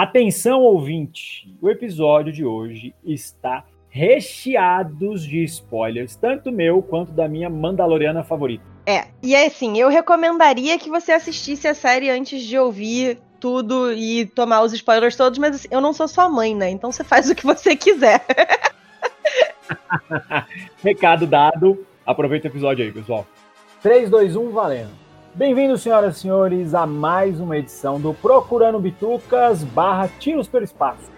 [0.00, 1.54] Atenção, ouvinte!
[1.60, 8.64] O episódio de hoje está recheado de spoilers, tanto meu quanto da minha Mandaloriana favorita.
[8.86, 13.92] É, e é assim, eu recomendaria que você assistisse a série antes de ouvir tudo
[13.92, 16.70] e tomar os spoilers todos, mas assim, eu não sou sua mãe, né?
[16.70, 18.24] Então você faz o que você quiser.
[20.82, 21.86] Recado dado.
[22.06, 23.26] Aproveita o episódio aí, pessoal.
[23.82, 25.09] 3, 2, 1, valendo.
[25.32, 31.08] Bem-vindos, senhoras e senhores, a mais uma edição do Procurando Bitucas barra Tiros pelo Espaço.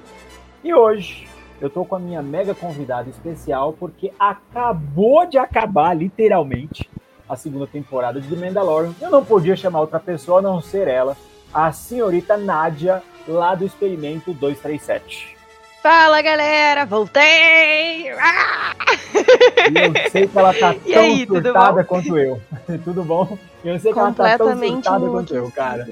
[0.63, 1.27] E hoje
[1.59, 6.91] eu tô com a minha mega convidada especial porque acabou de acabar, literalmente,
[7.27, 8.93] a segunda temporada de The Mandalorian.
[9.01, 11.17] Eu não podia chamar outra pessoa a não ser ela,
[11.53, 15.37] a senhorita Nádia, lá do Experimento 237.
[15.83, 18.11] Fala galera, voltei!
[18.11, 18.75] Ah!
[19.15, 22.41] eu sei que ela tá tão aí, surtada quanto eu.
[22.85, 23.39] tudo bom?
[23.65, 25.89] Eu sei que ela tá tão surtada quanto eu, cara.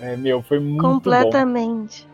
[0.00, 2.06] É, meu, foi muito Completamente.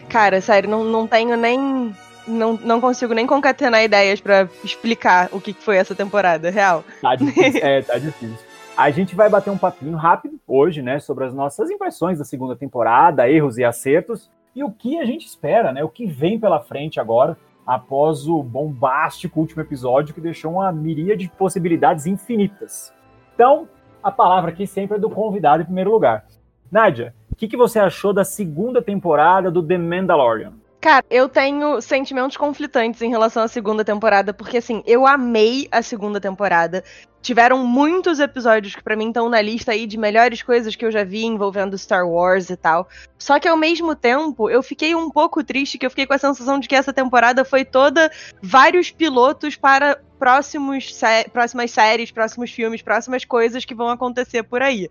[0.00, 0.08] Bom.
[0.08, 1.94] Cara, sério, não, não tenho nem.
[2.26, 6.84] Não, não consigo nem concatenar ideias para explicar o que foi essa temporada, real.
[7.00, 8.46] Tá difícil, é, tá difícil.
[8.76, 12.54] A gente vai bater um papinho rápido hoje, né, sobre as nossas impressões da segunda
[12.54, 15.84] temporada, erros e acertos e o que a gente espera, né?
[15.84, 21.26] O que vem pela frente agora, após o bombástico último episódio que deixou uma miríade
[21.26, 22.92] de possibilidades infinitas.
[23.34, 23.68] Então,
[24.02, 26.26] a palavra aqui sempre é do convidado em primeiro lugar.
[26.70, 30.52] Nádia, o que, que você achou da segunda temporada do The Mandalorian?
[30.80, 35.82] Cara, eu tenho sentimentos conflitantes em relação à segunda temporada, porque assim, eu amei a
[35.82, 36.84] segunda temporada.
[37.20, 40.92] Tiveram muitos episódios que para mim estão na lista aí de melhores coisas que eu
[40.92, 42.88] já vi envolvendo Star Wars e tal.
[43.18, 46.18] Só que ao mesmo tempo, eu fiquei um pouco triste, que eu fiquei com a
[46.18, 48.08] sensação de que essa temporada foi toda
[48.40, 54.62] vários pilotos para próximos sé próximas séries, próximos filmes, próximas coisas que vão acontecer por
[54.62, 54.88] aí.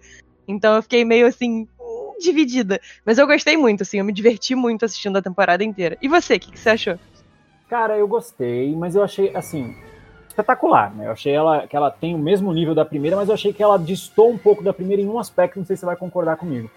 [0.47, 1.67] Então eu fiquei meio assim,
[2.19, 2.79] dividida.
[3.05, 5.97] Mas eu gostei muito, assim, eu me diverti muito assistindo a temporada inteira.
[6.01, 6.99] E você, o que, que, você achou?
[7.69, 9.75] Cara, eu gostei, mas eu achei, assim,
[10.27, 11.07] espetacular, né?
[11.07, 13.61] Eu achei ela, que ela tem o mesmo nível da primeira, mas eu achei que
[13.61, 16.37] ela distou um pouco da primeira em um aspecto, não sei se você vai concordar
[16.37, 16.69] comigo.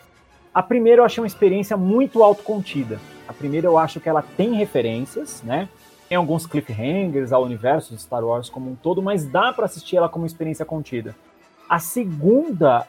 [0.52, 2.98] A primeira eu achei uma experiência muito autocontida.
[3.28, 5.68] A primeira eu acho que ela tem referências, né?
[6.10, 9.96] Tem alguns cliffhangers ao universo de Star Wars como um todo, mas dá para assistir
[9.96, 11.14] ela como experiência contida.
[11.68, 12.84] A segunda,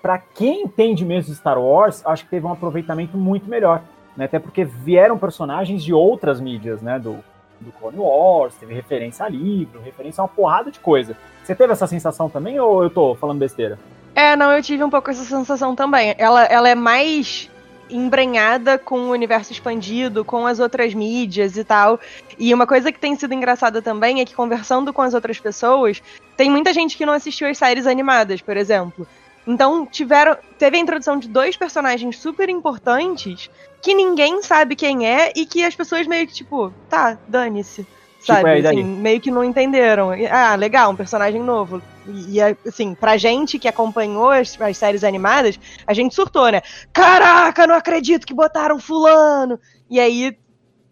[0.00, 3.82] para quem entende mesmo de Star Wars, acho que teve um aproveitamento muito melhor.
[4.16, 4.24] Né?
[4.24, 6.98] Até porque vieram personagens de outras mídias, né?
[6.98, 7.18] Do,
[7.60, 11.14] do Clone Wars, teve referência a livro, referência a uma porrada de coisa.
[11.44, 13.78] Você teve essa sensação também ou eu tô falando besteira?
[14.14, 16.14] É, não, eu tive um pouco essa sensação também.
[16.16, 17.50] Ela, ela é mais
[17.92, 22.00] embrenhada com o universo expandido, com as outras mídias e tal.
[22.38, 26.02] E uma coisa que tem sido engraçada também é que conversando com as outras pessoas,
[26.36, 29.06] tem muita gente que não assistiu as séries animadas, por exemplo.
[29.46, 35.32] Então, tiveram, teve a introdução de dois personagens super importantes que ninguém sabe quem é
[35.34, 37.86] e que as pessoas meio que, tipo, tá, dane-se.
[38.22, 38.60] Tipo, sabe?
[38.60, 40.10] É, assim, meio que não entenderam.
[40.30, 41.82] Ah, legal, um personagem novo.
[42.06, 46.62] E, assim, pra gente que acompanhou as, as séries animadas, a gente surtou, né?
[46.92, 49.58] Caraca, não acredito que botaram fulano!
[49.90, 50.36] E aí,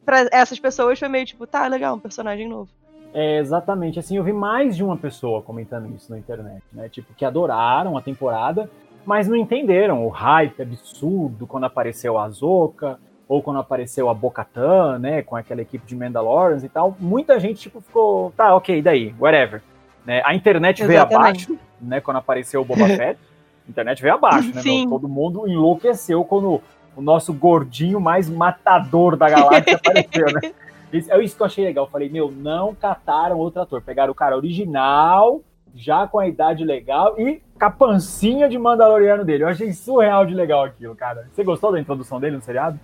[0.05, 2.69] para essas pessoas foi meio tipo, tá, legal, um personagem novo.
[3.15, 6.89] É, exatamente, assim, eu vi mais de uma pessoa comentando isso na internet, né?
[6.89, 8.71] Tipo, que adoraram a temporada,
[9.05, 12.99] mas não entenderam o hype absurdo quando apareceu a Azoka,
[13.31, 16.97] ou quando apareceu a Bocatan, né, com aquela equipe de Mandalorians e tal.
[16.99, 19.63] Muita gente, tipo, ficou, tá, ok, daí, whatever.
[20.05, 20.21] Né?
[20.25, 21.09] A internet Exatamente.
[21.09, 23.21] veio abaixo, né, quando apareceu o Boba Fett.
[23.69, 24.61] A internet veio abaixo, né?
[24.61, 24.89] Sim.
[24.89, 26.61] Todo mundo enlouqueceu quando
[26.97, 30.53] o nosso gordinho mais matador da galáxia apareceu, né?
[30.93, 31.85] Isso, é isso que eu achei legal.
[31.85, 33.81] Eu falei, meu, não cataram outro ator.
[33.81, 35.41] Pegaram o cara original,
[35.73, 39.45] já com a idade legal e com a pancinha de Mandaloriano dele.
[39.45, 41.29] Eu achei surreal de legal aquilo, cara.
[41.31, 42.77] Você gostou da introdução dele no seriado?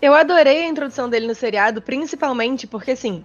[0.00, 3.24] Eu adorei a introdução dele no seriado, principalmente porque, assim,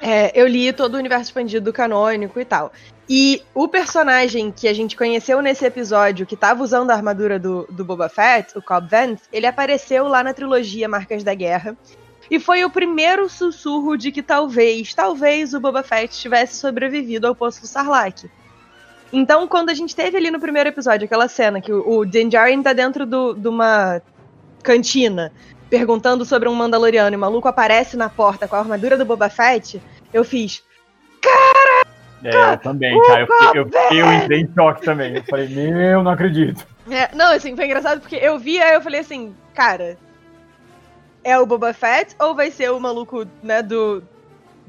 [0.00, 2.72] é, eu li todo o universo expandido canônico e tal.
[3.08, 7.66] E o personagem que a gente conheceu nesse episódio, que tava usando a armadura do,
[7.70, 11.76] do Boba Fett, o Cobb Vanth, ele apareceu lá na trilogia Marcas da Guerra.
[12.30, 17.34] E foi o primeiro sussurro de que talvez, talvez o Boba Fett tivesse sobrevivido ao
[17.34, 18.30] Poço do Sarlacc.
[19.12, 22.28] Então, quando a gente teve ali no primeiro episódio aquela cena que o, o Din
[22.28, 24.00] Djarin tá dentro de uma
[24.62, 25.32] cantina
[25.70, 29.30] perguntando sobre um Mandaloriano e o maluco aparece na porta com a armadura do Boba
[29.30, 29.80] Fett,
[30.12, 30.62] eu fiz.
[31.22, 31.86] Cara!
[32.22, 33.26] É, eu também, cara.
[33.54, 35.16] Eu, eu, eu, entrei em choque também.
[35.16, 36.66] Eu falei, meu, não acredito.
[36.90, 39.96] É, não, assim, foi engraçado porque eu vi, aí eu falei assim, cara,
[41.22, 44.02] é o Boba Fett ou vai ser o maluco, né, do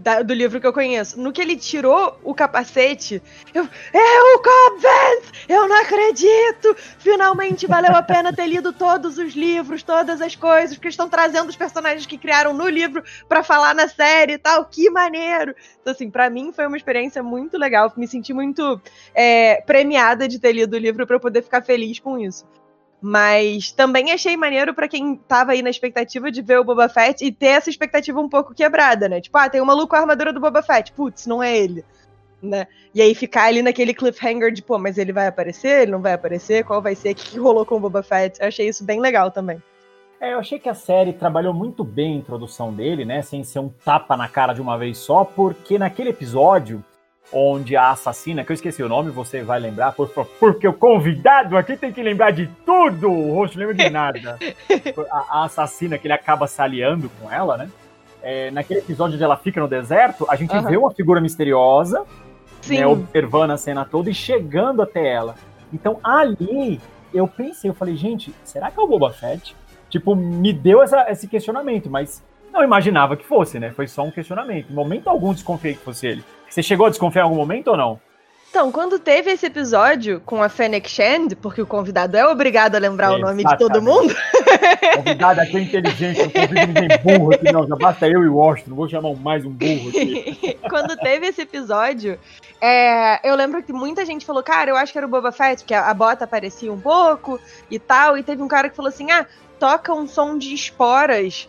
[0.01, 1.19] da, do livro que eu conheço.
[1.19, 3.21] No que ele tirou o capacete,
[3.53, 3.67] eu.
[3.93, 5.33] É o Cobb Vanth!
[5.47, 6.75] Eu não acredito!
[6.97, 11.49] Finalmente valeu a pena ter lido todos os livros, todas as coisas, porque estão trazendo
[11.49, 14.65] os personagens que criaram no livro para falar na série e tal.
[14.65, 15.53] Que maneiro!
[15.81, 17.93] Então, assim, para mim foi uma experiência muito legal.
[17.95, 18.81] Me senti muito
[19.13, 22.45] é, premiada de ter lido o livro para poder ficar feliz com isso.
[23.01, 27.25] Mas também achei maneiro para quem tava aí na expectativa de ver o Boba Fett
[27.25, 29.19] e ter essa expectativa um pouco quebrada, né?
[29.19, 30.91] Tipo, ah, tem um maluco com a armadura do Boba Fett.
[30.91, 31.83] Putz, não é ele.
[32.41, 32.67] Né?
[32.93, 36.13] E aí ficar ali naquele cliffhanger de, pô, mas ele vai aparecer, ele não vai
[36.13, 38.39] aparecer, qual vai ser, o que, que rolou com o Boba Fett.
[38.39, 39.61] Eu achei isso bem legal também.
[40.19, 43.23] É, eu achei que a série trabalhou muito bem a introdução dele, né?
[43.23, 46.85] Sem ser um tapa na cara de uma vez só, porque naquele episódio
[47.31, 49.95] onde a assassina, que eu esqueci o nome, você vai lembrar,
[50.39, 54.37] porque o convidado aqui tem que lembrar de tudo, o rosto não lembra de nada.
[55.09, 57.69] a, assassina que ele acaba se aliando com ela, né?
[58.21, 60.63] É, naquele episódio onde ela fica no deserto, a gente uhum.
[60.63, 62.05] vê uma figura misteriosa,
[62.67, 65.35] né, observando a cena toda e chegando até ela.
[65.73, 66.79] Então ali
[67.13, 69.55] eu pensei, eu falei, gente, será que é o Boba Fett?
[69.89, 73.71] Tipo, me deu essa, esse questionamento, mas não imaginava que fosse, né?
[73.71, 74.71] Foi só um questionamento.
[74.71, 76.23] Em momento algum desconfiei que fosse ele.
[76.51, 77.99] Você chegou a desconfiar em algum momento ou não?
[78.49, 82.79] Então, quando teve esse episódio com a Fennec Shand, porque o convidado é obrigado a
[82.79, 84.13] lembrar o nome de todo mundo.
[84.97, 87.65] Convidado aqui é inteligente, não convido ninguém burro aqui, não.
[87.65, 90.59] Já basta eu e o Washington, não vou chamar mais um burro aqui.
[90.69, 92.19] quando teve esse episódio,
[92.59, 95.63] é, eu lembro que muita gente falou, cara, eu acho que era o Boba Fett,
[95.63, 97.39] porque a bota aparecia um pouco
[97.69, 99.25] e tal, e teve um cara que falou assim, ah,
[99.61, 101.47] toca um som de esporas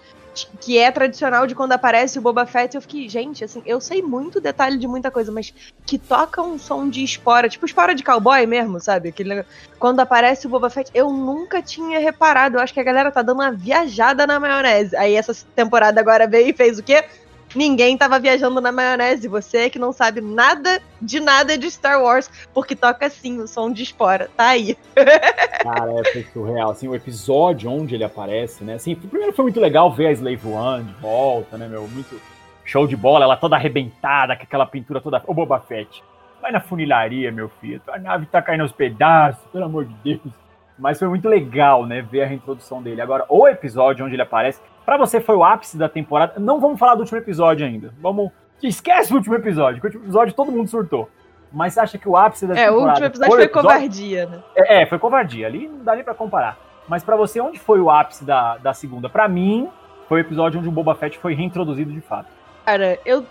[0.60, 4.02] que é tradicional de quando aparece o Boba Fett, eu fiquei, gente, assim, eu sei
[4.02, 5.52] muito detalhe de muita coisa, mas
[5.86, 9.10] que toca um som de espora, tipo espora de cowboy mesmo, sabe?
[9.10, 9.44] Aquele,
[9.78, 12.56] quando aparece o Boba Fett, eu nunca tinha reparado.
[12.56, 14.96] Eu acho que a galera tá dando uma viajada na maionese.
[14.96, 17.04] Aí essa temporada agora veio e fez o quê?
[17.54, 19.28] Ninguém tava viajando na maionese.
[19.28, 23.72] Você que não sabe nada de nada de Star Wars, porque toca assim o som
[23.72, 24.30] de espora.
[24.36, 24.76] Tá aí.
[25.62, 26.70] Cara, é surreal.
[26.70, 28.74] Assim, o episódio onde ele aparece, né?
[28.74, 31.86] Assim, primeiro foi muito legal ver a Slave One de volta, né, meu?
[31.88, 32.20] Muito
[32.64, 35.22] show de bola, ela toda arrebentada, com aquela pintura toda.
[35.26, 36.02] Ô, Boba Fett,
[36.40, 37.80] vai na funilaria, meu filho.
[37.88, 40.34] A nave tá caindo aos pedaços, pelo amor de Deus.
[40.78, 43.00] Mas foi muito legal, né, ver a reintrodução dele.
[43.00, 46.34] Agora, o episódio onde ele aparece, para você foi o ápice da temporada.
[46.38, 47.92] Não vamos falar do último episódio ainda.
[48.00, 48.30] Vamos.
[48.62, 51.08] Esquece o último episódio, que o último episódio todo mundo surtou.
[51.52, 52.76] Mas você acha que o ápice da é, temporada.
[52.76, 53.68] É, o último episódio foi, foi episódio?
[53.68, 54.42] covardia, né?
[54.54, 55.46] É, é, foi covardia.
[55.46, 56.58] Ali não dá nem pra comparar.
[56.88, 59.08] Mas para você, onde foi o ápice da, da segunda?
[59.08, 59.68] Para mim,
[60.08, 62.28] foi o episódio onde o Boba Fett foi reintroduzido de fato.
[62.64, 63.24] Cara, eu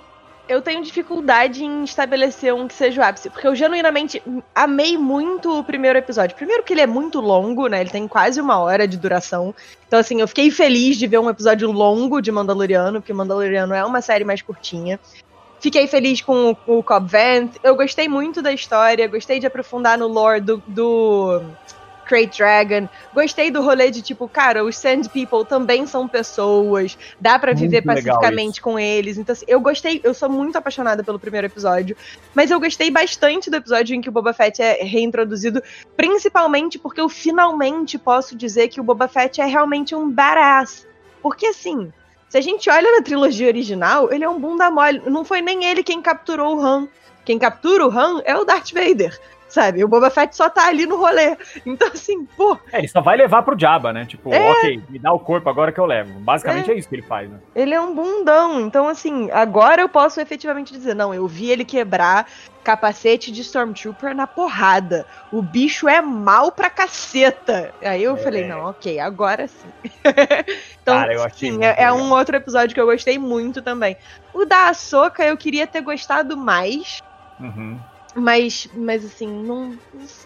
[0.52, 4.22] eu tenho dificuldade em estabelecer um que seja o ápice, porque eu genuinamente
[4.54, 6.36] amei muito o primeiro episódio.
[6.36, 7.80] Primeiro que ele é muito longo, né?
[7.80, 9.56] Ele tem quase uma hora de duração.
[9.88, 13.86] Então, assim, eu fiquei feliz de ver um episódio longo de Mandaloriano, porque Mandaloriano é
[13.86, 15.00] uma série mais curtinha.
[15.62, 17.12] Fiquei feliz com o Cobb.
[17.64, 21.42] Eu gostei muito da história, gostei de aprofundar no lore do, do
[22.12, 22.90] Crate Dragon.
[23.14, 27.82] Gostei do rolê de tipo, cara, os Sand People também são pessoas, dá para viver
[27.84, 29.18] pacificamente com eles.
[29.18, 31.96] Então, assim, eu gostei, eu sou muito apaixonada pelo primeiro episódio,
[32.36, 35.64] mas eu gostei bastante do episódio em que o Boba Fett é reintroduzido,
[35.96, 40.86] principalmente porque eu finalmente posso dizer que o Boba Fett é realmente um badass.
[41.22, 41.94] Porque assim,
[42.28, 45.02] se a gente olha na trilogia original, ele é um bunda mole.
[45.06, 46.90] Não foi nem ele quem capturou o Han.
[47.24, 49.18] Quem captura o Han é o Darth Vader
[49.52, 49.84] sabe?
[49.84, 51.38] O Boba Fett só tá ali no rolê.
[51.66, 52.58] Então, assim, pô.
[52.72, 54.06] É, ele só vai levar pro Jabba, né?
[54.06, 54.52] Tipo, é...
[54.52, 56.20] ok, me dá o corpo agora que eu levo.
[56.20, 56.74] Basicamente é...
[56.74, 57.38] é isso que ele faz, né?
[57.56, 58.62] Ele é um bundão.
[58.62, 62.28] Então, assim, agora eu posso efetivamente dizer: não, eu vi ele quebrar
[62.64, 65.06] capacete de Stormtrooper na porrada.
[65.32, 67.74] O bicho é mal pra caceta.
[67.82, 68.18] Aí eu é...
[68.18, 69.70] falei, não, ok, agora sim.
[70.82, 73.98] então, Cara, eu achei sim, é, é, um outro episódio que eu gostei muito também.
[74.34, 77.02] O da Ahsoka eu queria ter gostado mais.
[77.40, 77.80] Uhum.
[78.16, 79.78] Mas, mas assim, não,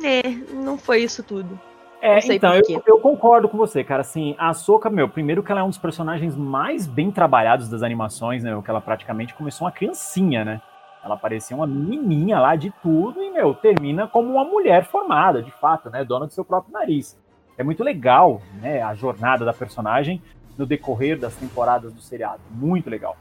[0.03, 0.23] é,
[0.53, 1.59] não foi isso tudo.
[2.01, 4.01] É, então, eu, eu, concordo com você, cara.
[4.01, 7.81] Assim, a Soca, meu, primeiro que ela é um dos personagens mais bem trabalhados das
[7.81, 8.59] animações, né?
[8.63, 10.61] Que ela praticamente começou uma criancinha, né?
[11.03, 15.51] Ela parecia uma menininha lá de tudo e, meu, termina como uma mulher formada, de
[15.51, 16.03] fato, né?
[16.03, 17.17] Dona do seu próprio nariz.
[17.57, 18.83] É muito legal, né?
[18.83, 20.21] A jornada da personagem
[20.57, 22.41] no decorrer das temporadas do seriado.
[22.51, 23.17] Muito legal.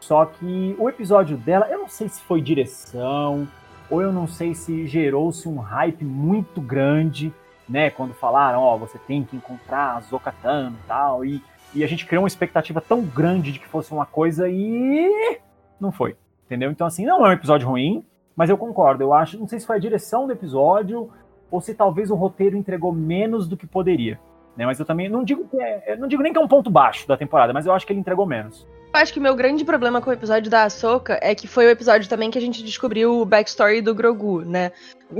[0.00, 3.48] Só que o episódio dela, eu não sei se foi direção,
[3.94, 7.32] ou eu não sei se gerou-se um hype muito grande,
[7.68, 7.90] né?
[7.90, 11.40] Quando falaram, ó, oh, você tem que encontrar a Zokatano e tal, e,
[11.72, 15.38] e a gente criou uma expectativa tão grande de que fosse uma coisa e
[15.80, 16.72] não foi, entendeu?
[16.72, 19.66] Então, assim, não é um episódio ruim, mas eu concordo, eu acho, não sei se
[19.66, 21.08] foi a direção do episódio
[21.48, 24.18] ou se talvez o roteiro entregou menos do que poderia,
[24.56, 24.66] né?
[24.66, 27.06] Mas eu também não digo que é, não digo nem que é um ponto baixo
[27.06, 28.66] da temporada, mas eu acho que ele entregou menos.
[28.94, 31.70] Acho que o meu grande problema com o episódio da Ahsoka é que foi o
[31.70, 34.72] episódio também que a gente descobriu o backstory do Grogu, né?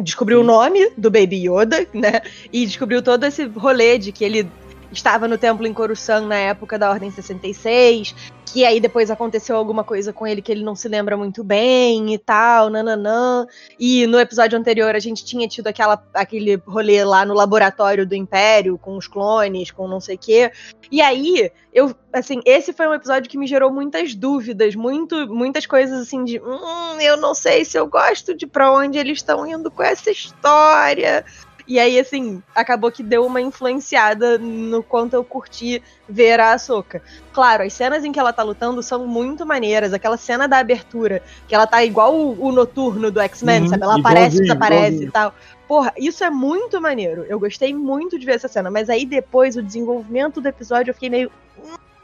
[0.02, 0.45] Descobriu Sim.
[0.45, 2.21] o nome do Baby Yoda, né?
[2.52, 4.49] E descobriu todo esse rolê de que ele
[4.93, 8.14] estava no templo em Coruscant na época da Ordem 66,
[8.47, 12.14] que aí depois aconteceu alguma coisa com ele que ele não se lembra muito bem
[12.14, 13.47] e tal, nananã.
[13.79, 18.14] E no episódio anterior a gente tinha tido aquela, aquele rolê lá no laboratório do
[18.14, 20.53] Império, com os clones, com não sei o quê.
[20.91, 25.67] E aí, eu, assim, esse foi um episódio que me gerou muitas dúvidas, muito, muitas
[25.67, 29.45] coisas assim de, hum, eu não sei se eu gosto de pra onde eles estão
[29.45, 31.25] indo com essa história.
[31.66, 37.00] E aí, assim, acabou que deu uma influenciada no quanto eu curti ver a Ahsoka.
[37.33, 39.94] Claro, as cenas em que ela tá lutando são muito maneiras.
[39.94, 43.83] Aquela cena da abertura, que ela tá igual o, o noturno do X-Men, sabe?
[43.83, 45.33] Ela aparece, desaparece e tal.
[45.66, 47.25] Porra, isso é muito maneiro.
[47.28, 48.71] Eu gostei muito de ver essa cena.
[48.71, 51.33] Mas aí depois, o desenvolvimento do episódio, eu fiquei meio.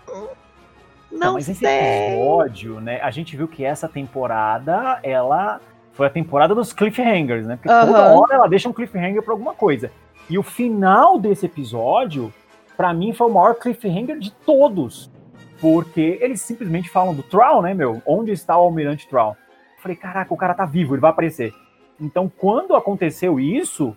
[0.08, 0.28] Hum,
[1.12, 1.52] não, não mas sei.
[1.52, 2.98] esse episódio, né?
[3.02, 5.60] A gente viu que essa temporada, ela
[6.00, 7.56] foi a temporada dos cliffhangers, né?
[7.56, 7.86] Porque uhum.
[7.86, 9.92] toda hora ela deixa um cliffhanger pra alguma coisa.
[10.30, 12.32] E o final desse episódio,
[12.74, 15.10] para mim, foi o maior cliffhanger de todos.
[15.60, 18.00] Porque eles simplesmente falam do Troll, né, meu?
[18.06, 19.36] Onde está o Almirante Troll?
[19.76, 21.52] Eu falei, caraca, o cara tá vivo, ele vai aparecer.
[22.00, 23.94] Então, quando aconteceu isso,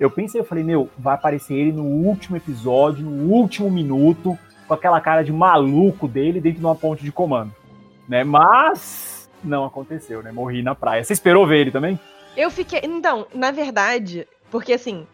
[0.00, 4.74] eu pensei, eu falei, meu, vai aparecer ele no último episódio, no último minuto, com
[4.74, 7.54] aquela cara de maluco dele dentro de uma ponte de comando.
[8.08, 8.24] Né?
[8.24, 9.13] Mas
[9.44, 10.32] não aconteceu, né?
[10.32, 11.04] Morri na praia.
[11.04, 11.98] Você esperou ver ele também?
[12.36, 12.80] Eu fiquei.
[12.82, 15.06] Então, na verdade, porque assim,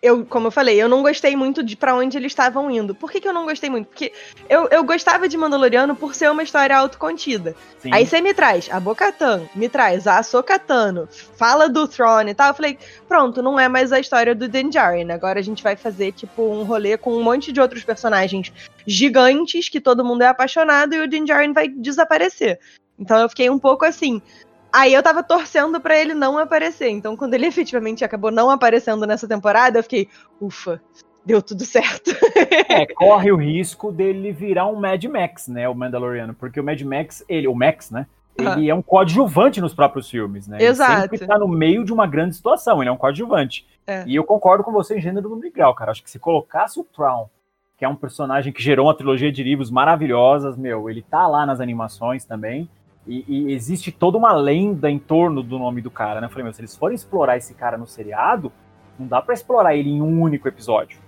[0.00, 2.94] eu, como eu falei, eu não gostei muito de para onde eles estavam indo.
[2.94, 3.88] Por que, que eu não gostei muito?
[3.88, 4.12] Porque
[4.48, 7.56] eu, eu gostava de Mandaloriano por ser uma história autocontida.
[7.80, 7.90] Sim.
[7.92, 12.48] Aí você me traz a Bocatan, me traz a Sokatano, fala do Throne e tal.
[12.48, 12.78] Eu falei,
[13.08, 15.10] pronto, não é mais a história do Din Djarin.
[15.10, 18.52] Agora a gente vai fazer, tipo, um rolê com um monte de outros personagens
[18.86, 22.60] gigantes que todo mundo é apaixonado e o Din Djarin vai desaparecer.
[22.98, 24.20] Então eu fiquei um pouco assim.
[24.72, 26.88] Aí eu tava torcendo para ele não aparecer.
[26.90, 30.08] Então, quando ele efetivamente acabou não aparecendo nessa temporada, eu fiquei,
[30.40, 30.80] ufa,
[31.24, 32.10] deu tudo certo.
[32.68, 35.68] é, corre o risco dele virar um Mad Max, né?
[35.68, 36.34] O Mandaloriano.
[36.34, 38.06] Porque o Mad Max, ele, o Max, né?
[38.38, 40.58] Ele é um coadjuvante nos próprios filmes, né?
[40.62, 40.92] Exato.
[40.92, 43.66] Ele sempre tá no meio de uma grande situação, ele é um coadjuvante.
[43.84, 44.04] É.
[44.06, 45.90] E eu concordo com você em gênero do Miguel, cara.
[45.90, 47.26] Acho que se colocasse o Traum,
[47.76, 51.44] que é um personagem que gerou uma trilogia de livros maravilhosas, meu, ele tá lá
[51.44, 52.68] nas animações também.
[53.08, 56.26] E, e, existe toda uma lenda em torno do nome do cara, né?
[56.26, 58.52] Eu falei, meu, se eles forem explorar esse cara no seriado,
[58.98, 60.98] não dá para explorar ele em um único episódio.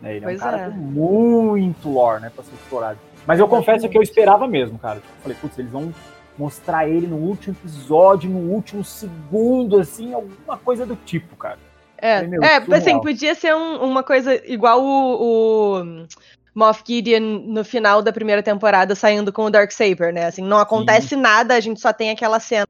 [0.00, 0.16] Né?
[0.16, 0.70] Ele pois é um cara é.
[0.70, 2.98] com muito lore, né, pra ser explorado.
[3.24, 4.96] Mas eu confesso que eu esperava mesmo, cara.
[4.96, 5.94] Tipo, eu falei, putz, eles vão
[6.36, 11.58] mostrar ele no último episódio, no último segundo, assim, alguma coisa do tipo, cara.
[11.96, 16.06] É, falei, é assim, podia ser um, uma coisa igual o, o
[16.54, 20.26] Moff Gideon no final da primeira temporada saindo com o Darksaber, né?
[20.26, 21.16] Assim, não acontece Sim.
[21.16, 22.66] nada, a gente só tem aquela cena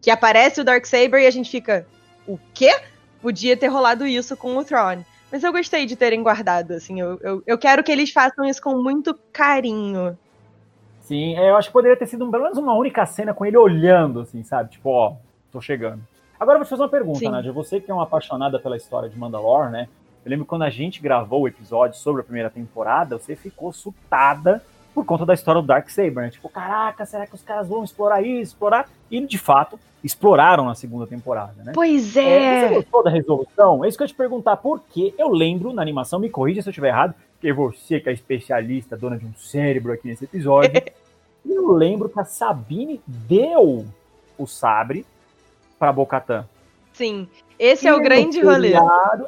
[0.00, 1.86] que aparece o Darksaber e a gente fica,
[2.26, 2.78] o quê?
[3.20, 5.04] Podia ter rolado isso com o Throne.
[5.30, 8.62] Mas eu gostei de terem guardado, assim, eu, eu, eu quero que eles façam isso
[8.62, 10.16] com muito carinho.
[11.02, 13.56] Sim, é, eu acho que poderia ter sido pelo menos uma única cena com ele
[13.56, 14.70] olhando, assim, sabe?
[14.70, 15.16] Tipo, ó,
[15.50, 16.02] tô chegando.
[16.38, 17.30] Agora eu vou te fazer uma pergunta, Sim.
[17.30, 17.52] Nádia.
[17.52, 19.88] Você que é uma apaixonada pela história de Mandalore, né?
[20.28, 24.62] Eu lembro quando a gente gravou o episódio sobre a primeira temporada, você ficou sutada
[24.94, 26.28] por conta da história do Dark Saber, né?
[26.28, 28.90] Tipo, caraca, será que os caras vão explorar isso, explorar?
[29.10, 31.72] E de fato, exploraram na segunda temporada, né?
[31.74, 32.42] Pois é.
[32.42, 32.68] é.
[32.68, 33.82] Você gostou da resolução?
[33.82, 36.68] É isso que eu ia te perguntar, porque eu lembro na animação, me corrija se
[36.68, 40.82] eu estiver errado, porque você que é especialista, dona de um cérebro aqui nesse episódio,
[41.48, 43.86] eu lembro que a Sabine deu
[44.36, 45.06] o sabre
[45.78, 46.44] para Bocatan.
[46.98, 47.28] Sim.
[47.56, 48.72] Esse e é o grande rolê.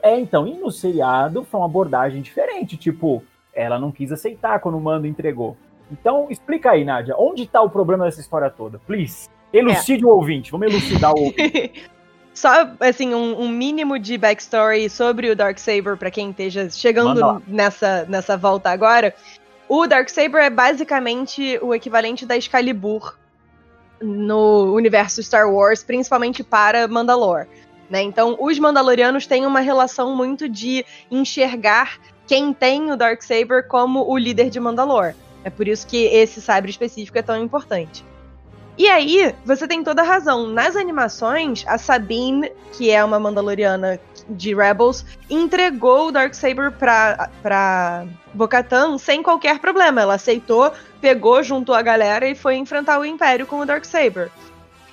[0.03, 2.77] É, então, e no seriado foi uma abordagem diferente.
[2.77, 3.23] Tipo,
[3.55, 5.57] ela não quis aceitar quando o mando entregou.
[5.91, 8.81] Então, explica aí, Nádia, onde está o problema dessa história toda?
[8.81, 9.29] Please.
[9.53, 10.07] Elucide é.
[10.07, 11.91] o ouvinte, vamos elucidar o ouvinte.
[12.35, 18.05] Só, assim, um, um, mínimo de backstory sobre o Darksaber, para quem esteja chegando nessa,
[18.09, 19.15] nessa volta agora.
[19.69, 23.17] O Darksaber é basicamente o equivalente da Excalibur
[24.01, 27.47] no universo Star Wars, principalmente para Mandalore.
[27.89, 28.03] Né?
[28.03, 34.17] Então, os Mandalorianos têm uma relação muito de enxergar quem tem o Darksaber como o
[34.17, 35.17] líder de Mandalore.
[35.43, 38.05] É por isso que esse sabre específico é tão importante.
[38.79, 40.47] E aí, você tem toda a razão.
[40.47, 48.07] Nas animações, a Sabine, que é uma Mandaloriana de Rebels, entregou o Darksaber pra, pra
[48.33, 50.01] Bo-Katan sem qualquer problema.
[50.01, 54.31] Ela aceitou, pegou, juntou a galera e foi enfrentar o Império com o Darksaber.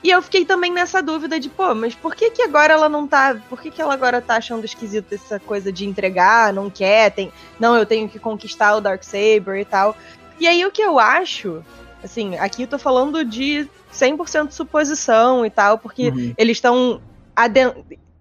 [0.03, 3.07] E eu fiquei também nessa dúvida de, pô, mas por que que agora ela não
[3.07, 3.35] tá.
[3.49, 7.31] Por que que ela agora tá achando esquisito essa coisa de entregar, não quer, tem.
[7.59, 9.97] Não, eu tenho que conquistar o Darksaber e tal.
[10.39, 11.63] E aí o que eu acho,
[12.03, 16.33] Assim, aqui eu tô falando de 100% suposição e tal, porque uhum.
[16.37, 17.01] eles estão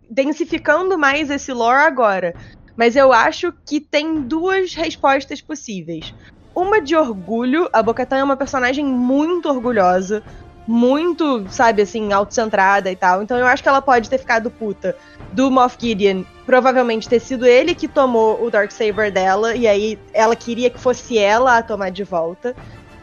[0.09, 2.35] densificando mais esse lore agora.
[2.77, 6.15] Mas eu acho que tem duas respostas possíveis.
[6.57, 10.23] Uma de orgulho, a Bocatan é uma personagem muito orgulhosa,
[10.67, 13.23] muito, sabe, assim, autocentrada e tal.
[13.23, 14.97] Então eu acho que ela pode ter ficado puta
[15.33, 20.35] do Moff Gideon, provavelmente ter sido ele que tomou o Darksaber dela, e aí ela
[20.35, 22.57] queria que fosse ela a tomar de volta.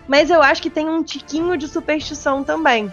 [0.08, 2.92] Mas eu acho que tem um tiquinho de superstição também.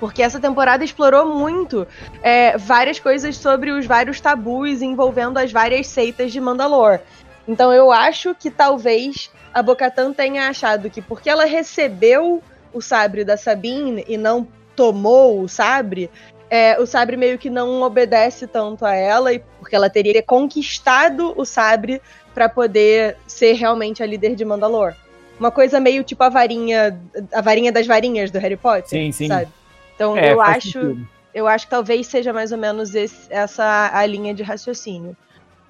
[0.00, 1.86] Porque essa temporada explorou muito
[2.22, 6.98] é, várias coisas sobre os vários tabus envolvendo as várias seitas de Mandalor.
[7.46, 13.24] Então eu acho que talvez a Bocatan tenha achado que porque ela recebeu o sabre
[13.24, 16.10] da Sabine e não tomou o sabre,
[16.50, 21.44] é, o sabre meio que não obedece tanto a ela, porque ela teria conquistado o
[21.44, 22.00] sabre
[22.34, 24.94] para poder ser realmente a líder de Mandalor.
[25.40, 26.98] Uma coisa meio tipo a varinha,
[27.32, 28.88] a varinha das varinhas do Harry Potter.
[28.88, 29.28] Sim, sim.
[29.28, 29.48] Sabe?
[29.94, 31.08] Então é, eu acho, sentido.
[31.34, 35.16] eu acho que talvez seja mais ou menos esse, essa a linha de raciocínio.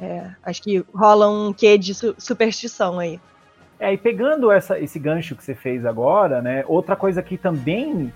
[0.01, 3.19] É, acho que rola um quê de su superstição aí.
[3.79, 6.65] É, e pegando essa, esse gancho que você fez agora, né?
[6.67, 8.13] Outra coisa que também.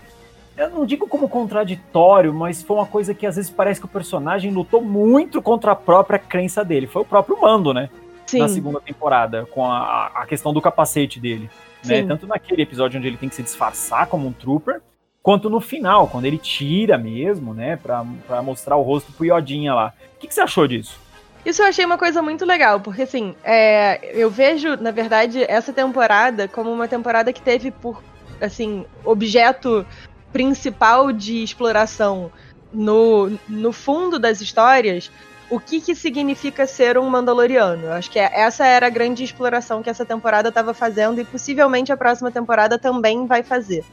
[0.56, 3.88] Eu não digo como contraditório, mas foi uma coisa que às vezes parece que o
[3.88, 6.86] personagem lutou muito contra a própria crença dele.
[6.86, 7.88] Foi o próprio Mando, né?
[8.26, 8.40] Sim.
[8.40, 11.48] Na segunda temporada, com a, a questão do capacete dele.
[11.84, 12.04] Né?
[12.04, 14.82] Tanto naquele episódio onde ele tem que se disfarçar como um trooper,
[15.22, 17.76] quanto no final, quando ele tira mesmo, né?
[17.76, 19.94] Pra, pra mostrar o rosto pro Iodinha lá.
[20.16, 20.98] O que, que você achou disso?
[21.44, 25.72] Isso eu achei uma coisa muito legal, porque assim, é, eu vejo, na verdade, essa
[25.72, 28.02] temporada como uma temporada que teve por,
[28.40, 29.86] assim, objeto
[30.32, 32.30] principal de exploração
[32.72, 35.10] no, no fundo das histórias
[35.50, 37.86] o que, que significa ser um Mandaloriano.
[37.86, 41.92] Eu acho que essa era a grande exploração que essa temporada estava fazendo e possivelmente
[41.92, 43.84] a próxima temporada também vai fazer.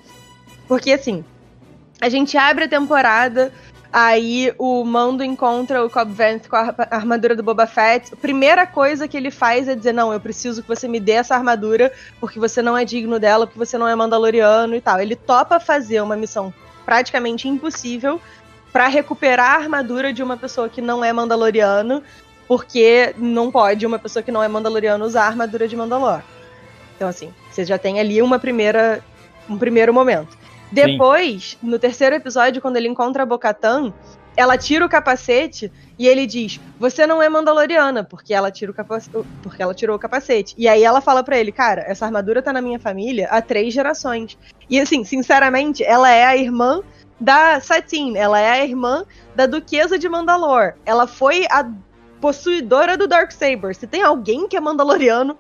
[0.68, 1.25] Porque assim,
[2.00, 3.51] a gente abre a temporada
[4.00, 8.13] Aí o Mando encontra o Cobb Vanth com a armadura do Boba Fett.
[8.13, 11.13] A primeira coisa que ele faz é dizer: Não, eu preciso que você me dê
[11.13, 15.00] essa armadura, porque você não é digno dela, porque você não é Mandaloriano e tal.
[15.00, 16.53] Ele topa fazer uma missão
[16.86, 18.22] praticamente impossível
[18.72, 22.03] para recuperar a armadura de uma pessoa que não é Mandaloriano,
[22.48, 26.22] porque não pode uma pessoa que não é Mandaloriano usar a armadura de Mandalor.
[26.96, 29.03] Então, assim, você já tem ali uma primeira,
[29.50, 30.38] um primeiro momento.
[30.72, 31.68] Depois, Sim.
[31.68, 33.94] no terceiro episódio, quando ele encontra a Bocatan,
[34.38, 38.74] ela tira o capacete e ele diz: Você não é Mandaloriana, porque ela, tira o
[38.74, 40.53] capacete, porque ela tirou o capacete.
[40.58, 43.74] E aí ela fala para ele: Cara, essa armadura tá na minha família há três
[43.74, 44.38] gerações.
[44.70, 46.84] E assim, sinceramente, ela é a irmã
[47.20, 49.03] da Satine, ela é a irmã
[49.36, 50.74] da Duquesa de Mandalor.
[50.86, 51.68] Ela foi a
[52.22, 53.75] possuidora do Darksaber.
[53.75, 55.38] Se tem alguém que é Mandaloriano,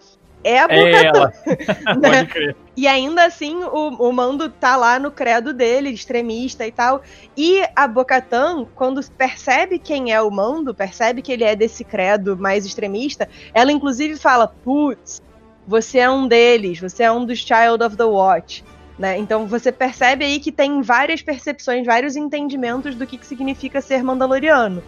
[0.47, 1.33] é a É ela.
[1.99, 2.09] né?
[2.09, 2.55] Pode crer.
[2.75, 7.01] E ainda assim, o, o Mando tá lá no credo dele, extremista e tal.
[7.35, 12.37] E a Bocatan, quando percebe quem é o Mando, percebe que ele é desse credo
[12.37, 15.23] mais extremista, ela inclusive fala: Putz,
[15.67, 18.63] você é um deles, você é um dos Child of the Watch.
[18.97, 19.17] Né?
[19.17, 24.03] Então você percebe aí que tem várias percepções, vários entendimentos do que, que significa ser
[24.03, 24.83] Mandaloriano.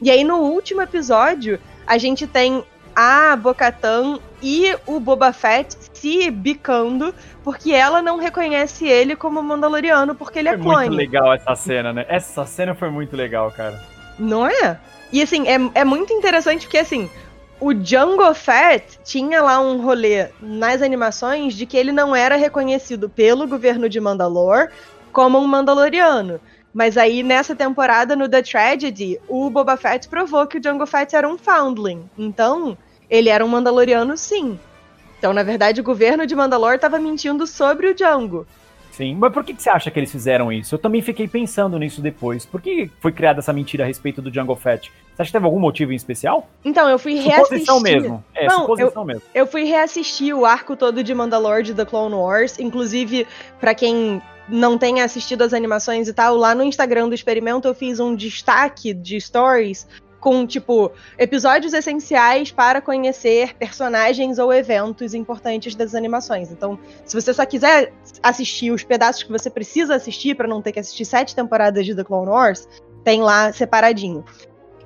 [0.00, 2.62] E aí no último episódio, a gente tem
[2.94, 10.14] a Bocatan e o Boba Fett se bicando porque ela não reconhece ele como Mandaloriano
[10.14, 10.76] porque ele é foi clone.
[10.76, 12.06] Foi muito legal essa cena, né?
[12.08, 13.80] Essa cena foi muito legal, cara.
[14.18, 14.78] Não é?
[15.12, 17.10] E assim, é, é muito interessante porque assim,
[17.60, 23.08] o Django Fett tinha lá um rolê nas animações de que ele não era reconhecido
[23.08, 24.70] pelo governo de Mandalor
[25.12, 26.40] como um Mandaloriano.
[26.72, 31.16] Mas aí, nessa temporada, no The Tragedy, o Boba Fett provou que o Django Fett
[31.16, 32.08] era um Foundling.
[32.16, 32.78] Então,
[33.10, 34.58] ele era um Mandaloriano, sim.
[35.18, 38.46] Então, na verdade, o governo de Mandalor estava mentindo sobre o Django.
[38.90, 40.74] Sim, mas por que, que você acha que eles fizeram isso?
[40.74, 42.44] Eu também fiquei pensando nisso depois.
[42.44, 44.90] Por que foi criada essa mentira a respeito do Django Fett?
[45.14, 46.48] Você acha que teve algum motivo em especial?
[46.64, 47.44] Então, eu fui reassistir.
[47.44, 48.24] Suposição mesmo.
[48.34, 49.22] É, Não, suposição eu, mesmo.
[49.34, 52.58] Eu fui reassistir o arco todo de Mandalore de The Clone Wars.
[52.58, 53.26] Inclusive,
[53.60, 57.74] para quem não tenha assistido as animações e tal, lá no Instagram do experimento eu
[57.74, 59.86] fiz um destaque de stories
[60.20, 66.52] com, tipo, episódios essenciais para conhecer personagens ou eventos importantes das animações.
[66.52, 70.72] Então, se você só quiser assistir os pedaços que você precisa assistir para não ter
[70.72, 72.68] que assistir sete temporadas de The Clone Wars,
[73.02, 74.24] tem lá separadinho.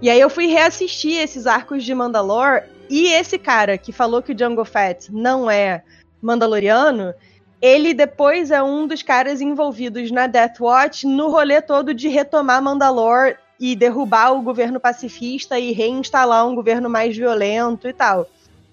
[0.01, 4.33] E aí eu fui reassistir esses arcos de Mandalore e esse cara que falou que
[4.33, 5.83] o Jungle Fett não é
[6.21, 7.15] mandaloriano,
[7.61, 12.63] ele depois é um dos caras envolvidos na Death Watch no rolê todo de retomar
[12.63, 18.29] Mandalore e derrubar o governo pacifista e reinstalar um governo mais violento e tal.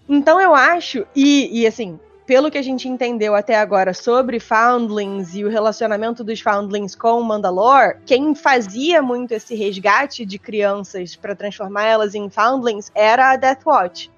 [0.08, 5.36] Então eu acho, e, e assim, pelo que a gente entendeu até agora sobre Foundlings
[5.36, 11.36] e o relacionamento dos Foundlings com Mandalore, quem fazia muito esse resgate de crianças para
[11.36, 14.12] transformá-las em Foundlings era a Death Watch.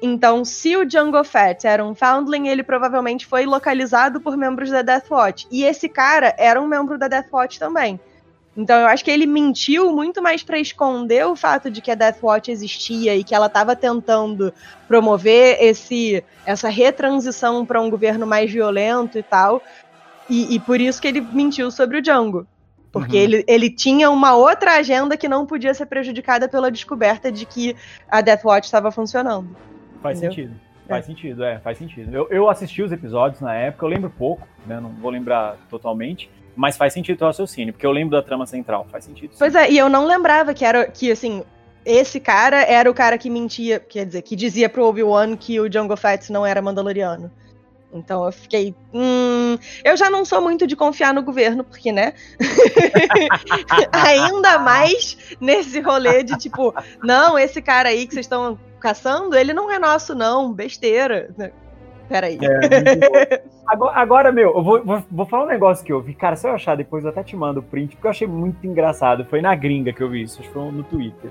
[0.00, 4.82] Então, se o Jungle Fett era um Foundling, ele provavelmente foi localizado por membros da
[4.82, 5.46] Death Watch.
[5.50, 7.98] E esse cara era um membro da Death Watch também.
[8.58, 11.94] Então, eu acho que ele mentiu muito mais para esconder o fato de que a
[11.94, 14.52] Death Watch existia e que ela estava tentando
[14.88, 19.62] promover esse, essa retransição para um governo mais violento e tal.
[20.28, 22.48] E, e, por isso que ele mentiu sobre o Django.
[22.90, 23.22] Porque uhum.
[23.22, 27.76] ele, ele tinha uma outra agenda que não podia ser prejudicada pela descoberta de que
[28.10, 29.56] a Death Watch estava funcionando.
[30.02, 30.34] Faz Entendeu?
[30.34, 30.60] sentido.
[30.88, 31.06] Faz é.
[31.06, 32.12] sentido, é, faz sentido.
[32.12, 34.80] Eu, eu assisti os episódios na época, eu lembro pouco, né?
[34.80, 38.84] Não vou lembrar totalmente, mas faz sentido o raciocínio, porque eu lembro da trama central,
[38.90, 39.30] faz sentido.
[39.30, 39.38] Sim.
[39.38, 41.44] Pois é, e eu não lembrava que era que assim,
[41.86, 45.72] esse cara era o cara que mentia, quer dizer, que dizia pro Obi-Wan que o
[45.72, 47.30] Jungle Fett não era mandaloriano.
[47.92, 48.74] Então eu fiquei.
[48.92, 52.12] Hum, eu já não sou muito de confiar no governo, porque, né?
[53.92, 59.54] Ainda mais nesse rolê de tipo, não, esse cara aí que vocês estão caçando, ele
[59.54, 61.30] não é nosso, não, besteira.
[62.08, 62.38] Peraí.
[62.40, 66.14] É, agora, agora, meu, eu vou, vou, vou, falar um negócio que eu vi.
[66.14, 68.66] Cara, se eu achar depois, eu até te mando o print, porque eu achei muito
[68.66, 69.24] engraçado.
[69.26, 71.30] Foi na gringa que eu vi isso, acho que foi no Twitter.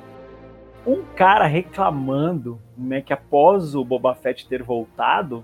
[0.86, 5.44] Um cara reclamando, né, que após o Boba Fett ter voltado,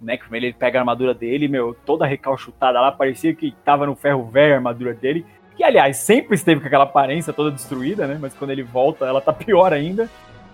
[0.00, 3.96] né, que ele pega a armadura dele, meu, toda recalchutada lá, parecia que tava no
[3.96, 5.24] ferro velho a armadura dele.
[5.56, 8.18] Que, aliás, sempre esteve com aquela aparência toda destruída, né?
[8.20, 10.10] Mas quando ele volta, ela tá pior ainda.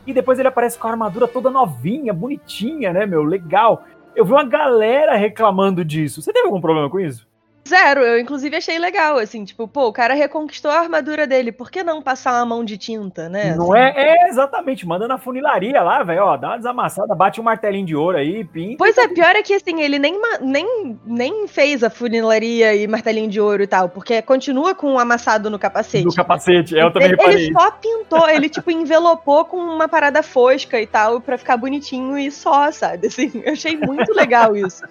[0.07, 3.23] E depois ele aparece com a armadura toda novinha, bonitinha, né, meu?
[3.23, 3.85] Legal.
[4.15, 6.21] Eu vi uma galera reclamando disso.
[6.21, 7.30] Você teve algum problema com isso?
[7.71, 11.71] Zero, eu inclusive achei legal, assim, tipo, pô, o cara reconquistou a armadura dele, por
[11.71, 13.55] que não passar uma mão de tinta, né?
[13.55, 13.81] Não assim?
[13.97, 17.87] é, é exatamente, manda na funilaria lá, velho, ó, dá uma desamassada, bate um martelinho
[17.87, 18.77] de ouro aí, pinta.
[18.77, 23.31] Pois é, pior é que, assim, ele nem, nem, nem fez a funilaria e martelinho
[23.31, 26.05] de ouro e tal, porque continua com um amassado no capacete.
[26.05, 27.45] No capacete, é, eu também ele, reparei.
[27.45, 32.19] Ele só pintou, ele, tipo, envelopou com uma parada fosca e tal, pra ficar bonitinho
[32.19, 34.83] e só, sabe, assim, eu achei muito legal isso.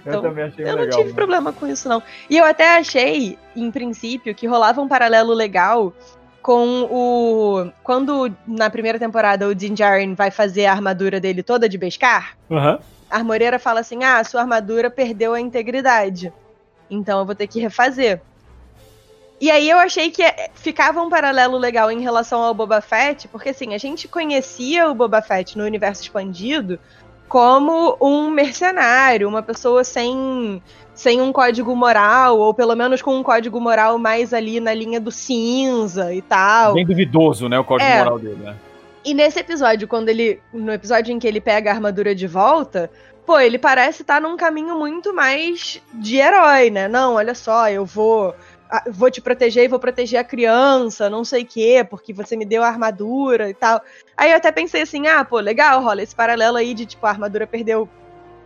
[0.00, 0.84] Então, eu também achei eu legal.
[0.84, 2.02] Eu não tive problema com isso, não.
[2.28, 5.92] E eu até achei, em princípio, que rolava um paralelo legal
[6.42, 7.70] com o.
[7.82, 12.36] Quando na primeira temporada o Din Djarin vai fazer a armadura dele toda de Beskar,
[12.48, 12.78] uhum.
[13.10, 16.32] a armoreira fala assim: ah, sua armadura perdeu a integridade.
[16.90, 18.20] Então eu vou ter que refazer.
[19.40, 20.22] E aí eu achei que
[20.52, 24.94] ficava um paralelo legal em relação ao Boba Fett, porque assim, a gente conhecia o
[24.94, 26.78] Boba Fett no universo expandido
[27.30, 30.60] como um mercenário, uma pessoa sem,
[30.92, 35.00] sem um código moral, ou pelo menos com um código moral mais ali na linha
[35.00, 36.74] do cinza e tal.
[36.74, 37.98] Bem duvidoso, né, o código é.
[38.00, 38.56] moral dele, né?
[39.04, 40.40] E nesse episódio, quando ele.
[40.52, 42.90] No episódio em que ele pega a armadura de volta,
[43.24, 46.88] pô, ele parece estar tá num caminho muito mais de herói, né?
[46.88, 48.34] Não, olha só, eu vou
[48.90, 52.44] vou te proteger e vou proteger a criança, não sei o quê, porque você me
[52.44, 53.80] deu a armadura e tal.
[54.16, 57.10] Aí eu até pensei assim, ah, pô, legal, rola esse paralelo aí de, tipo, a
[57.10, 57.88] armadura perdeu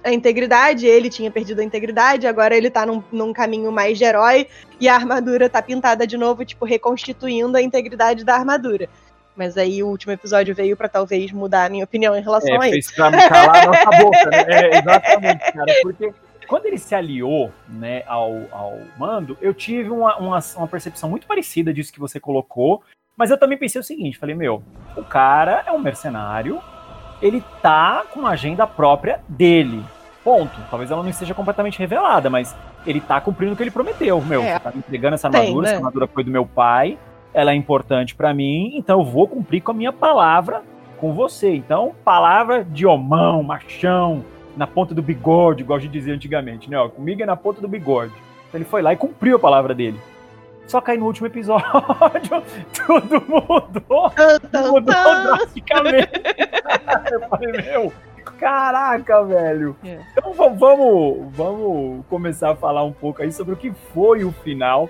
[0.02, 4.04] a integridade, ele tinha perdido a integridade, agora ele tá num, num caminho mais de
[4.04, 4.46] herói
[4.78, 8.88] e a armadura tá pintada de novo, tipo, reconstituindo a integridade da armadura.
[9.34, 12.66] Mas aí o último episódio veio para talvez mudar a minha opinião em relação é,
[12.66, 12.94] a isso.
[12.94, 14.44] Pra me calar a nossa boca, né?
[14.46, 15.74] É, exatamente, cara.
[15.82, 16.12] Porque
[16.44, 21.26] quando ele se aliou né, ao, ao mando, eu tive uma, uma, uma, percepção muito
[21.26, 22.83] parecida disso que você colocou,
[23.16, 24.62] mas eu também pensei o seguinte: falei, meu,
[24.96, 26.61] o cara é um mercenário,
[27.20, 29.85] ele tá com uma agenda própria dele.
[30.22, 30.59] Ponto.
[30.70, 34.20] Talvez ela não esteja completamente revelada, mas ele tá cumprindo o que ele prometeu.
[34.22, 35.68] Meu, é, tá me entregando essa armadura, Tem, né?
[35.68, 36.98] essa armadura foi do meu pai,
[37.33, 40.62] ela é importante para mim, então eu vou cumprir com a minha palavra
[40.96, 41.54] com você.
[41.54, 44.24] Então, palavra de homão, machão,
[44.56, 46.78] na ponta do bigode, igual a gente dizia antigamente, né?
[46.78, 48.12] Ó, comigo é na ponta do bigode.
[48.48, 49.98] Então ele foi lá e cumpriu a palavra dele.
[50.66, 51.68] Só que aí no último episódio,
[52.86, 54.12] tudo mudou.
[54.70, 56.12] mudou drasticamente.
[57.12, 57.92] Eu falei, meu,
[58.38, 59.76] caraca, velho.
[59.84, 59.98] É.
[60.12, 64.88] Então vamos, vamos começar a falar um pouco aí sobre o que foi o final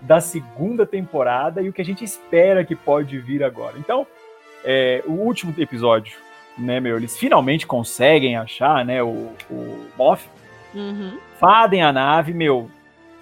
[0.00, 3.74] da segunda temporada e o que a gente espera que pode vir agora.
[3.78, 4.06] Então,
[4.64, 6.16] é, o último episódio
[6.58, 6.96] né, meu?
[6.96, 10.28] Eles finalmente conseguem achar, né, o, o Moff.
[10.74, 11.18] Uhum.
[11.38, 12.70] Fadem a nave, meu.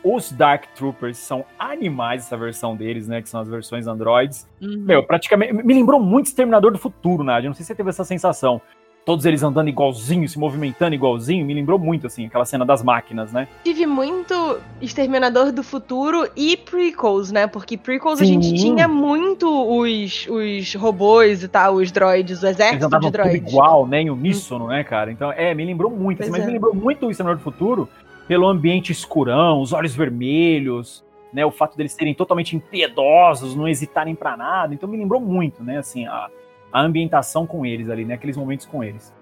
[0.02, 3.20] Os Dark Troopers são animais, essa versão deles, né?
[3.20, 4.48] Que são as versões androids.
[4.60, 4.84] Uhum.
[4.86, 5.52] Meu, praticamente.
[5.52, 7.48] Me lembrou muito Exterminador do Futuro, Nádia.
[7.48, 8.62] Não sei se você teve essa sensação.
[9.04, 13.32] Todos eles andando igualzinho, se movimentando igualzinho, me lembrou muito, assim, aquela cena das máquinas,
[13.32, 13.48] né?
[13.64, 17.46] Tive muito Exterminador do Futuro e prequels, né?
[17.46, 18.24] Porque prequels Sim.
[18.24, 23.10] a gente tinha muito os, os robôs e tal, os droids, o exército eles de
[23.10, 23.40] droids.
[23.40, 24.02] Tudo igual, né?
[24.02, 25.10] Em uníssono, né, cara?
[25.10, 26.46] Então, é, me lembrou muito, assim, mas é.
[26.46, 27.88] me lembrou muito o Exterminador do Futuro
[28.28, 31.44] pelo ambiente escurão, os olhos vermelhos, né?
[31.44, 34.74] O fato deles serem totalmente impiedosos, não hesitarem para nada.
[34.74, 35.78] Então me lembrou muito, né?
[35.78, 36.28] Assim, a,
[36.72, 38.14] a ambientação com eles ali, né?
[38.14, 39.14] Aqueles momentos com eles.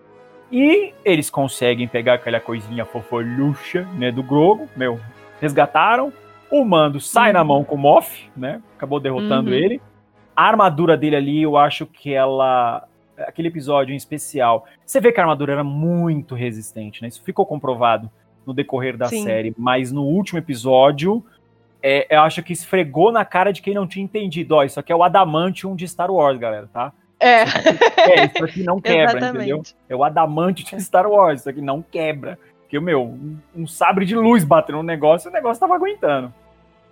[0.50, 4.98] E eles conseguem pegar aquela coisinha fofolhucha, né, do Grogo, meu,
[5.40, 6.12] resgataram.
[6.50, 7.34] O Mando sai uhum.
[7.34, 8.62] na mão com o Moff, né?
[8.76, 9.56] Acabou derrotando uhum.
[9.56, 9.80] ele.
[10.34, 12.88] A armadura dele ali, eu acho que ela
[13.26, 17.08] aquele episódio em especial, você vê que a armadura era muito resistente, né?
[17.08, 18.08] Isso ficou comprovado
[18.46, 19.24] no decorrer da Sim.
[19.24, 21.24] série, mas no último episódio,
[21.82, 24.54] é, eu acho que esfregou na cara de quem não tinha entendido.
[24.54, 26.92] Ó, isso aqui é o Adamantium de Star Wars, galera, tá?
[27.20, 27.42] É.
[27.42, 29.62] É, isso aqui não quebra, entendeu?
[29.88, 32.38] É o adamante de Star Wars, isso aqui não quebra.
[32.60, 36.32] Porque, meu, um, um sabre de luz batendo no negócio, o negócio tava aguentando.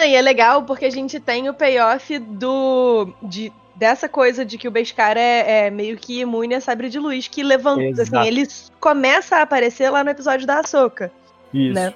[0.01, 3.12] E é legal porque a gente tem o payoff do.
[3.23, 6.99] De, dessa coisa de que o Beskar é, é, meio que imune a sabre de
[6.99, 8.03] luz, que levanta.
[8.03, 8.47] Assim, ele
[8.81, 11.11] começa a aparecer lá no episódio da Ahsoka.
[11.53, 11.75] Isso.
[11.75, 11.95] Né?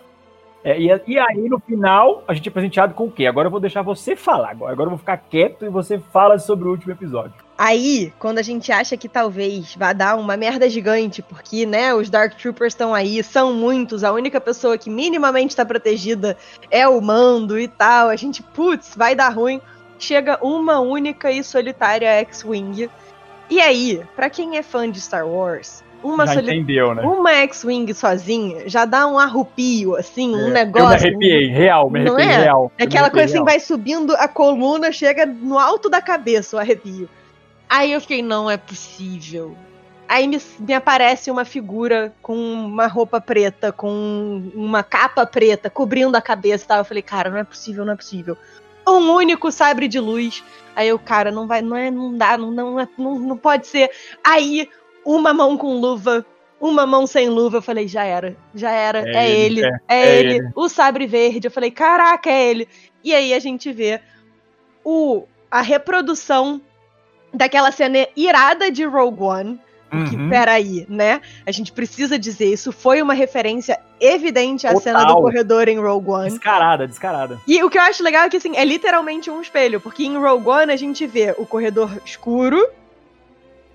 [0.62, 3.26] É, e, e, aí, no final, a gente é presenteado com o quê?
[3.26, 4.50] Agora eu vou deixar você falar.
[4.50, 7.34] Agora, agora eu vou ficar quieto e você fala sobre o último episódio.
[7.62, 12.08] Aí, quando a gente acha que talvez vá dar uma merda gigante, porque, né, os
[12.08, 16.38] Dark Troopers estão aí, são muitos, a única pessoa que minimamente está protegida
[16.70, 19.60] é o mando e tal, a gente, putz, vai dar ruim.
[19.98, 22.88] Chega uma única e solitária X-Wing.
[23.50, 26.46] E aí, para quem é fã de Star Wars, uma já soli...
[26.46, 27.02] entendeu, né?
[27.02, 31.08] Uma X-Wing sozinha já dá um arrupio, assim, um é, negócio.
[31.08, 32.36] Eu me arrepiei, real, me arrepiei, é?
[32.38, 32.72] real.
[32.80, 33.44] Aquela coisa assim, real.
[33.44, 37.06] assim, vai subindo a coluna, chega no alto da cabeça o arrepio.
[37.70, 39.56] Aí eu fiquei, não é possível.
[40.08, 46.16] Aí me, me aparece uma figura com uma roupa preta, com uma capa preta, cobrindo
[46.16, 46.78] a cabeça e tal.
[46.78, 48.36] Eu falei, cara, não é possível, não é possível.
[48.84, 50.42] Um único sabre de luz.
[50.74, 53.88] Aí eu, cara, não vai, não é, não dá, não, não, não, não pode ser.
[54.24, 54.68] Aí
[55.04, 56.26] uma mão com luva,
[56.60, 57.58] uma mão sem luva.
[57.58, 60.34] Eu falei, já era, já era, é, é ele, ele, é, é, é ele.
[60.38, 60.50] ele.
[60.56, 61.46] O sabre verde.
[61.46, 62.68] Eu falei, caraca, é ele.
[63.04, 64.00] E aí a gente vê
[64.82, 66.60] o, a reprodução
[67.32, 69.60] daquela cena irada de Rogue One.
[69.92, 70.28] Uhum.
[70.28, 71.20] peraí, né?
[71.44, 74.82] A gente precisa dizer, isso foi uma referência evidente à Total.
[74.82, 76.30] cena do corredor em Rogue One.
[76.30, 77.40] Descarada, descarada.
[77.46, 80.16] E o que eu acho legal é que, assim, é literalmente um espelho, porque em
[80.16, 82.64] Rogue One a gente vê o corredor escuro,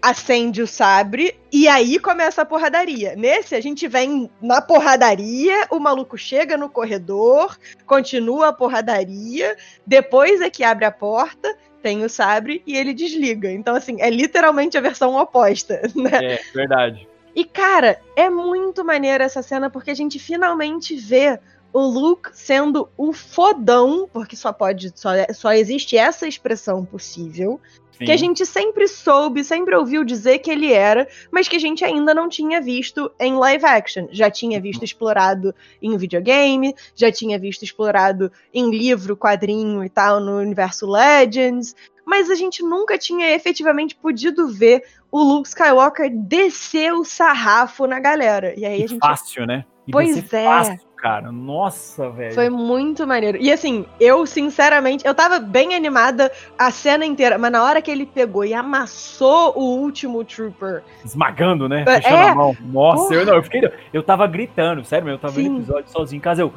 [0.05, 3.15] acende o sabre e aí começa a porradaria.
[3.15, 10.41] Nesse, a gente vem na porradaria, o maluco chega no corredor, continua a porradaria, depois
[10.41, 13.51] é que abre a porta, tem o sabre e ele desliga.
[13.51, 16.19] Então, assim, é literalmente a versão oposta, né?
[16.21, 17.07] É, verdade.
[17.35, 21.39] E, cara, é muito maneira essa cena porque a gente finalmente vê
[21.73, 27.59] o Luke sendo o fodão, porque só pode, só, só existe essa expressão possível,
[27.97, 28.05] Sim.
[28.05, 31.83] que a gente sempre soube, sempre ouviu dizer que ele era, mas que a gente
[31.83, 34.07] ainda não tinha visto em live action.
[34.11, 34.85] Já tinha visto uhum.
[34.85, 41.75] explorado em videogame, já tinha visto explorado em livro, quadrinho e tal, no universo Legends,
[42.05, 47.99] mas a gente nunca tinha efetivamente podido ver o Luke Skywalker descer o sarrafo na
[47.99, 48.53] galera.
[48.59, 48.99] E aí a gente.
[48.99, 49.65] Fácil, né?
[49.87, 50.45] E pois é.
[50.45, 51.31] Fácil cara.
[51.31, 52.33] Nossa, velho.
[52.33, 53.37] Foi muito maneiro.
[53.39, 57.91] E assim, eu sinceramente, eu tava bem animada a cena inteira, mas na hora que
[57.91, 60.81] ele pegou e amassou o último Trooper.
[61.03, 61.83] Esmagando, né?
[61.87, 62.57] É, Fechando a mão.
[62.59, 63.61] Nossa, eu não, eu fiquei.
[63.93, 65.43] Eu tava gritando, sério, eu tava Sim.
[65.43, 66.51] vendo episódio sozinho em casa, eu.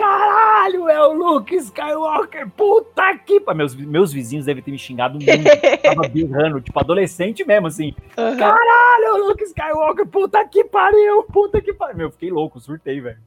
[0.00, 3.38] Caralho, é o Luke Skywalker, puta que.
[3.54, 5.28] Meus, meus vizinhos devem ter me xingado muito.
[5.82, 7.94] tava birrando, tipo, adolescente mesmo, assim.
[8.16, 8.36] Uhum.
[8.38, 11.98] Caralho, é o Luke Skywalker, puta que pariu, puta que pariu.
[11.98, 13.18] Meu, fiquei louco, surtei, velho.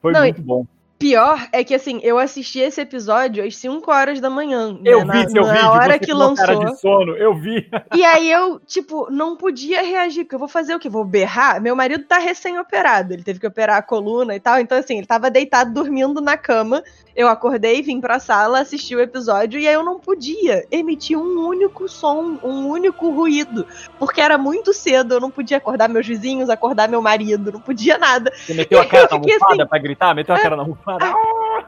[0.00, 0.64] Foi Não, muito bom.
[1.04, 4.80] Pior é que, assim, eu assisti esse episódio às 5 horas da manhã.
[4.82, 6.46] Eu né, vi na, seu na vídeo, hora que lançou.
[6.46, 7.68] Cara de sono, eu vi.
[7.94, 10.88] E aí eu, tipo, não podia reagir, porque eu vou fazer o quê?
[10.88, 11.60] Vou berrar?
[11.60, 15.06] Meu marido tá recém-operado, ele teve que operar a coluna e tal, então, assim, ele
[15.06, 16.82] tava deitado dormindo na cama,
[17.16, 21.46] eu acordei, vim pra sala, assisti o episódio e aí eu não podia emitir um
[21.46, 23.66] único som, um único ruído,
[23.98, 27.98] porque era muito cedo, eu não podia acordar meus vizinhos, acordar meu marido, não podia
[27.98, 28.32] nada.
[28.34, 30.14] Você meteu a cara na almofada assim, pra gritar?
[30.14, 31.04] Meteu a cara na almofada?
[31.04, 31.66] Ah,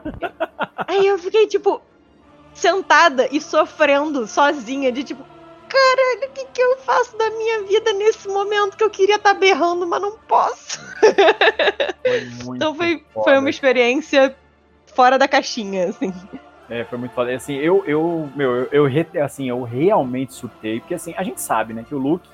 [0.87, 1.81] aí eu fiquei, tipo,
[2.53, 5.23] sentada e sofrendo sozinha, de tipo,
[5.69, 9.33] caralho, o que, que eu faço da minha vida nesse momento que eu queria estar
[9.33, 10.79] tá berrando, mas não posso?
[12.43, 14.35] Foi então foi, foi uma experiência
[14.97, 16.11] fora da caixinha, assim.
[16.67, 17.31] É, foi muito foda.
[17.33, 21.71] Assim, eu, eu, meu, eu, eu, assim, eu realmente surtei, porque assim, a gente sabe,
[21.71, 22.27] né, que o Luke,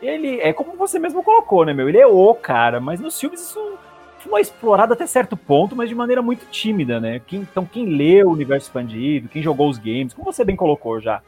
[0.00, 1.86] ele é como você mesmo colocou, né, meu?
[1.86, 3.78] Ele é o cara, mas nos filmes isso
[4.20, 7.20] foi explorado até certo ponto, mas de maneira muito tímida, né?
[7.26, 10.98] Quem, então, quem leu o universo expandido, quem jogou os games, como você bem colocou
[11.00, 11.20] já,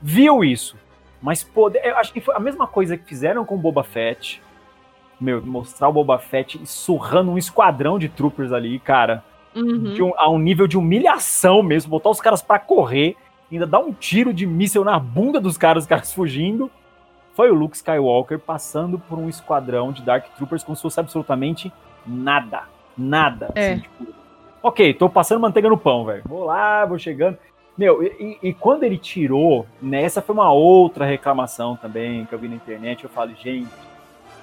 [0.00, 0.76] viu isso.
[1.22, 4.42] Mas poder, eu acho que foi a mesma coisa que fizeram com o Boba Fett.
[5.18, 9.24] Meu, mostrar o Boba Fett surrando um esquadrão de troopers ali, cara.
[9.54, 9.94] Uhum.
[10.00, 13.16] Um, a um nível de humilhação mesmo, botar os caras para correr,
[13.50, 16.70] ainda dar um tiro de míssil na bunda dos caras, os caras fugindo.
[17.34, 21.72] Foi o Luke Skywalker passando por um esquadrão de Dark Troopers como se fosse absolutamente
[22.04, 22.62] nada.
[22.96, 23.52] Nada.
[23.54, 23.72] É.
[23.72, 24.06] Assim, tipo,
[24.60, 26.22] ok, tô passando manteiga no pão, velho.
[26.26, 27.38] Vou lá, vou chegando.
[27.76, 32.38] Meu, e, e, quando ele tirou, nessa né, foi uma outra reclamação também que eu
[32.40, 33.04] vi na internet.
[33.04, 33.70] Eu falo, gente,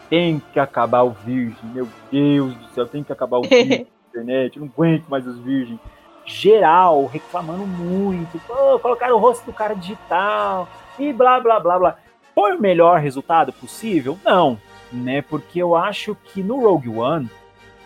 [0.10, 1.70] tem que acabar o virgem.
[1.74, 4.60] Meu Deus do céu, tem que acabar o virgem internet.
[4.60, 5.80] Não aguento mais os virgens.
[6.25, 8.39] Geral, reclamando muito.
[8.47, 11.95] Pô, colocaram o rosto do cara digital e blá, blá, blá, blá.
[12.34, 14.17] Foi o melhor resultado possível?
[14.23, 14.60] Não,
[14.91, 15.21] né?
[15.21, 17.30] Porque eu acho que no Rogue One,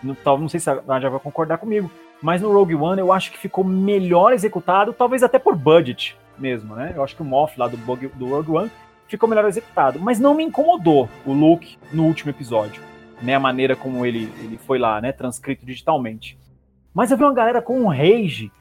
[0.02, 3.32] no, não sei se a Nadia vai concordar comigo, mas no Rogue One eu acho
[3.32, 6.94] que ficou melhor executado, talvez até por budget mesmo, né?
[6.96, 8.72] Eu acho que o Moff lá do, do Rogue One
[9.08, 12.82] ficou melhor executado, mas não me incomodou o Luke no último episódio,
[13.22, 13.36] né?
[13.36, 15.12] A maneira como ele, ele foi lá, né?
[15.12, 16.38] Transcrito digitalmente.
[16.94, 18.52] Mas eu vi uma galera com um rage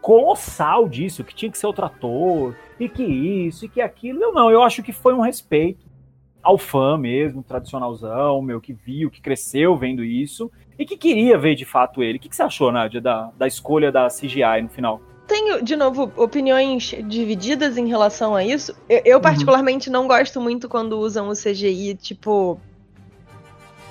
[0.00, 4.22] colossal disso, que tinha que ser outro ator, e que isso, e que aquilo.
[4.22, 5.84] Eu não, eu acho que foi um respeito
[6.42, 11.56] ao fã mesmo, tradicionalzão, meu, que viu, que cresceu vendo isso, e que queria ver
[11.56, 12.18] de fato ele.
[12.18, 15.00] O que, que você achou, Nádia, da, da escolha da CGI no final?
[15.26, 18.76] Tenho, de novo, opiniões divididas em relação a isso.
[18.88, 19.22] Eu, eu uhum.
[19.22, 22.60] particularmente, não gosto muito quando usam o CGI, tipo.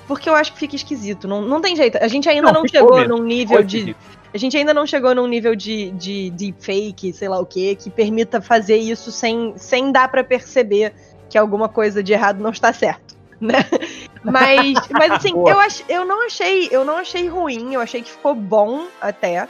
[0.06, 1.26] Porque eu acho que fica esquisito.
[1.26, 1.98] Não, não tem jeito.
[2.00, 3.16] A gente ainda não, não chegou mesmo.
[3.16, 3.96] num nível de.
[4.32, 7.90] A gente ainda não chegou num nível de, de deepfake, sei lá o que, que
[7.90, 10.92] permita fazer isso sem, sem dar para perceber
[11.28, 13.64] que alguma coisa de errado não está certo, né?
[14.22, 18.10] Mas, mas assim, eu, ach, eu, não achei, eu não achei ruim, eu achei que
[18.10, 19.46] ficou bom até.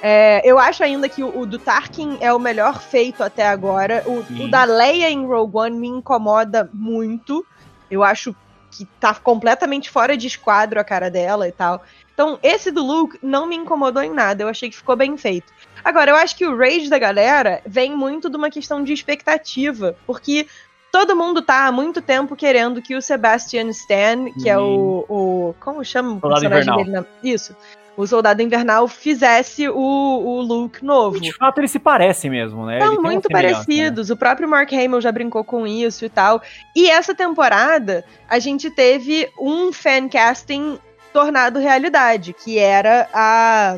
[0.00, 4.04] É, eu acho ainda que o, o, do Tarkin é o melhor feito até agora.
[4.06, 7.44] O, o, da Leia em Rogue One me incomoda muito.
[7.90, 8.34] Eu acho
[8.70, 11.82] que tá completamente fora de esquadro a cara dela e tal.
[12.12, 14.42] Então, esse do Luke não me incomodou em nada.
[14.42, 15.52] Eu achei que ficou bem feito.
[15.82, 19.96] Agora, eu acho que o rage da galera vem muito de uma questão de expectativa.
[20.06, 20.46] Porque
[20.92, 25.54] todo mundo tá há muito tempo querendo que o Sebastian Stan, que é o, o.
[25.60, 26.90] Como chama o personagem dele?
[26.90, 27.04] Na...
[27.22, 27.56] Isso.
[27.96, 31.16] O Soldado Invernal fizesse o, o look novo.
[31.18, 32.80] E de fato, eles se parecem mesmo, né?
[32.80, 33.32] São muito né?
[33.32, 34.08] parecidos.
[34.08, 34.14] Né?
[34.14, 36.40] O próprio Mark Hamill já brincou com isso e tal.
[36.74, 40.78] E essa temporada, a gente teve um fan casting
[41.12, 43.76] tornado realidade, que era a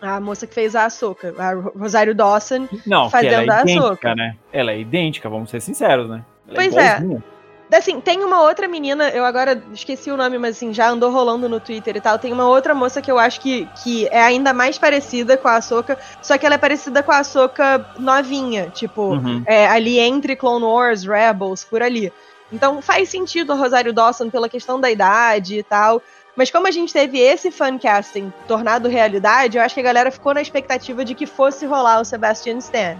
[0.00, 3.84] a moça que fez a Ahsoka, a Rosário Dawson, Não, fazendo ela é idêntica, a
[3.84, 4.14] Ahsoka.
[4.14, 4.36] Né?
[4.50, 6.24] Ela é idêntica, vamos ser sinceros, né?
[6.48, 6.86] Ela é pois é.
[6.86, 7.39] é.
[7.72, 11.48] Assim, tem uma outra menina, eu agora esqueci o nome, mas assim, já andou rolando
[11.48, 12.18] no Twitter e tal.
[12.18, 15.56] Tem uma outra moça que eu acho que, que é ainda mais parecida com a
[15.56, 19.42] Ahsoka, só que ela é parecida com a Ahsoka novinha, tipo, uhum.
[19.46, 22.12] é, ali entre Clone Wars, Rebels, por ali.
[22.52, 26.02] Então faz sentido a Rosário Dawson pela questão da idade e tal.
[26.34, 30.32] Mas como a gente teve esse fancasting tornado realidade, eu acho que a galera ficou
[30.32, 32.96] na expectativa de que fosse rolar o Sebastian Stan.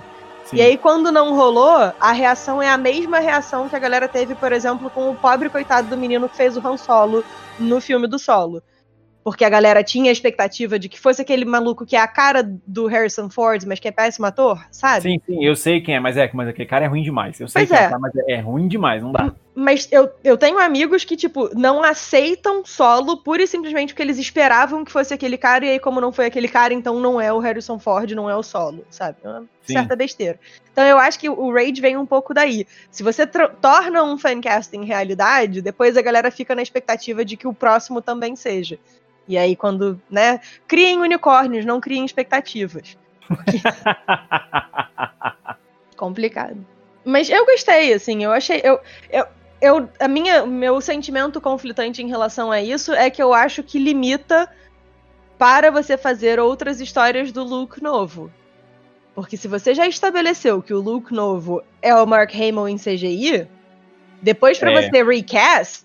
[0.51, 0.57] Sim.
[0.57, 4.35] E aí, quando não rolou, a reação é a mesma reação que a galera teve,
[4.35, 7.25] por exemplo, com o pobre coitado do menino que fez o Han Solo
[7.59, 8.63] no filme do Solo
[9.23, 12.43] porque a galera tinha a expectativa de que fosse aquele maluco que é a cara
[12.67, 15.03] do Harrison Ford, mas que é péssimo ator, sabe?
[15.03, 17.39] Sim, sim, eu sei quem é, mas é, mas aquele cara é ruim demais.
[17.39, 17.93] Eu sei pois quem é.
[17.93, 19.33] é, mas é ruim demais, não dá.
[19.61, 24.17] Mas eu, eu tenho amigos que, tipo, não aceitam solo pura e simplesmente porque eles
[24.17, 27.31] esperavam que fosse aquele cara, e aí, como não foi aquele cara, então não é
[27.31, 29.19] o Harrison Ford, não é o solo, sabe?
[29.23, 29.75] É uma sim.
[29.75, 30.41] certa besteira.
[30.73, 32.67] Então eu acho que o Rage vem um pouco daí.
[32.91, 37.53] Se você torna um fancasting realidade, depois a galera fica na expectativa de que o
[37.53, 38.79] próximo também seja.
[39.29, 40.41] E aí, quando, né?
[40.67, 42.97] Criem unicórnios, não criem expectativas.
[45.99, 46.67] Complicado.
[47.05, 48.63] Mas eu gostei, assim, eu achei.
[48.65, 49.27] Eu, eu,
[49.61, 53.79] eu, a minha, meu sentimento conflitante em relação a isso é que eu acho que
[53.79, 54.49] limita
[55.39, 58.31] para você fazer outras histórias do Luke novo.
[59.15, 63.49] Porque se você já estabeleceu que o Luke novo é o Mark Hamill em CGI,
[64.23, 64.83] depois para é.
[64.83, 65.85] você recast,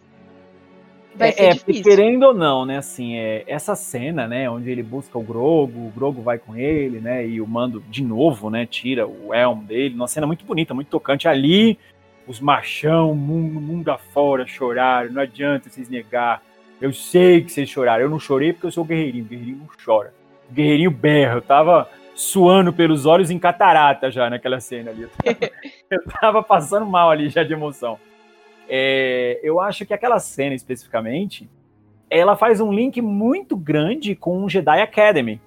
[1.15, 1.83] Vai ser é, difícil.
[1.83, 5.91] querendo ou não, né, assim, é, essa cena, né, onde ele busca o Grogo, o
[5.95, 9.95] Grogo vai com ele, né, e o Mando de novo, né, tira o elmo dele,
[9.95, 11.27] uma cena muito bonita, muito tocante.
[11.27, 11.79] Ali,
[12.27, 16.41] os machão, mundo, mundo afora, choraram, não adianta vocês negar.
[16.81, 19.67] Eu sei que vocês choraram, eu não chorei porque eu sou guerreirinho, o guerreirinho não
[19.83, 20.13] chora.
[20.51, 25.03] Guerreirinho berra, eu tava suando pelos olhos em catarata já naquela cena ali.
[25.03, 25.51] Eu tava,
[25.91, 27.99] eu tava passando mal ali já de emoção.
[28.67, 31.49] é, eu acho que aquela cena especificamente,
[32.09, 35.41] ela faz um link muito grande com o Jedi Academy.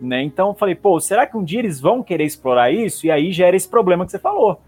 [0.00, 0.22] Né?
[0.22, 3.06] Então eu falei, pô, será que um dia eles vão querer explorar isso?
[3.06, 4.60] E aí gera esse problema que você falou.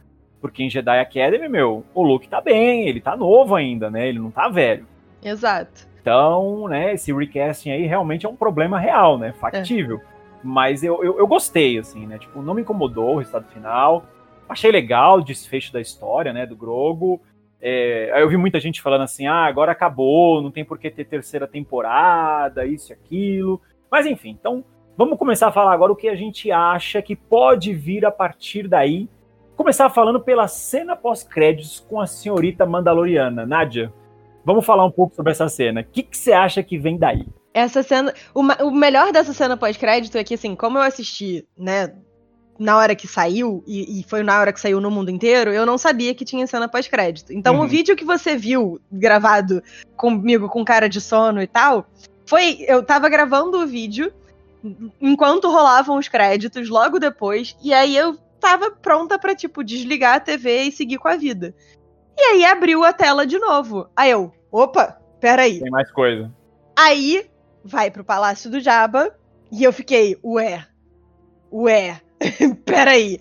[0.42, 4.08] Porque em Jedi Academy, meu, o Luke tá bem, ele tá novo ainda, né?
[4.08, 4.86] Ele não tá velho.
[5.22, 5.86] Exato.
[6.00, 9.32] Então, né, esse recasting aí realmente é um problema real, né?
[9.34, 9.98] Factível.
[9.98, 10.12] É.
[10.42, 12.18] Mas eu, eu, eu, gostei, assim, né?
[12.18, 14.04] Tipo, não me incomodou o resultado final.
[14.48, 16.44] Achei legal o desfecho da história, né?
[16.44, 17.22] Do Grogo.
[17.60, 21.04] É, eu vi muita gente falando assim, ah, agora acabou, não tem por que ter
[21.04, 23.62] terceira temporada, isso e aquilo.
[23.88, 24.64] Mas enfim, então
[24.96, 28.66] vamos começar a falar agora o que a gente acha que pode vir a partir
[28.66, 29.08] daí.
[29.56, 33.46] Começar falando pela cena pós-créditos com a senhorita Mandaloriana.
[33.46, 33.92] Nádia,
[34.44, 35.82] vamos falar um pouco sobre essa cena.
[35.82, 37.26] O que, que você acha que vem daí?
[37.52, 38.14] Essa cena.
[38.34, 41.92] O, o melhor dessa cena pós-crédito é que, assim, como eu assisti, né,
[42.58, 45.66] na hora que saiu, e, e, foi na hora que saiu no mundo inteiro, eu
[45.66, 47.32] não sabia que tinha cena pós-crédito.
[47.32, 47.62] Então, uhum.
[47.62, 49.62] o vídeo que você viu gravado
[49.96, 51.86] comigo com cara de sono e tal,
[52.26, 52.64] foi.
[52.66, 54.12] Eu tava gravando o vídeo
[55.00, 60.20] enquanto rolavam os créditos, logo depois, e aí eu tava pronta pra, tipo, desligar a
[60.20, 61.54] TV e seguir com a vida.
[62.18, 63.88] E aí abriu a tela de novo.
[63.96, 65.60] Aí eu, opa, peraí.
[65.60, 66.30] Tem mais coisa.
[66.76, 67.30] Aí
[67.64, 69.16] vai pro Palácio do Jabba,
[69.50, 70.66] e eu fiquei, ué,
[71.52, 72.00] ué,
[72.64, 73.20] Peraí.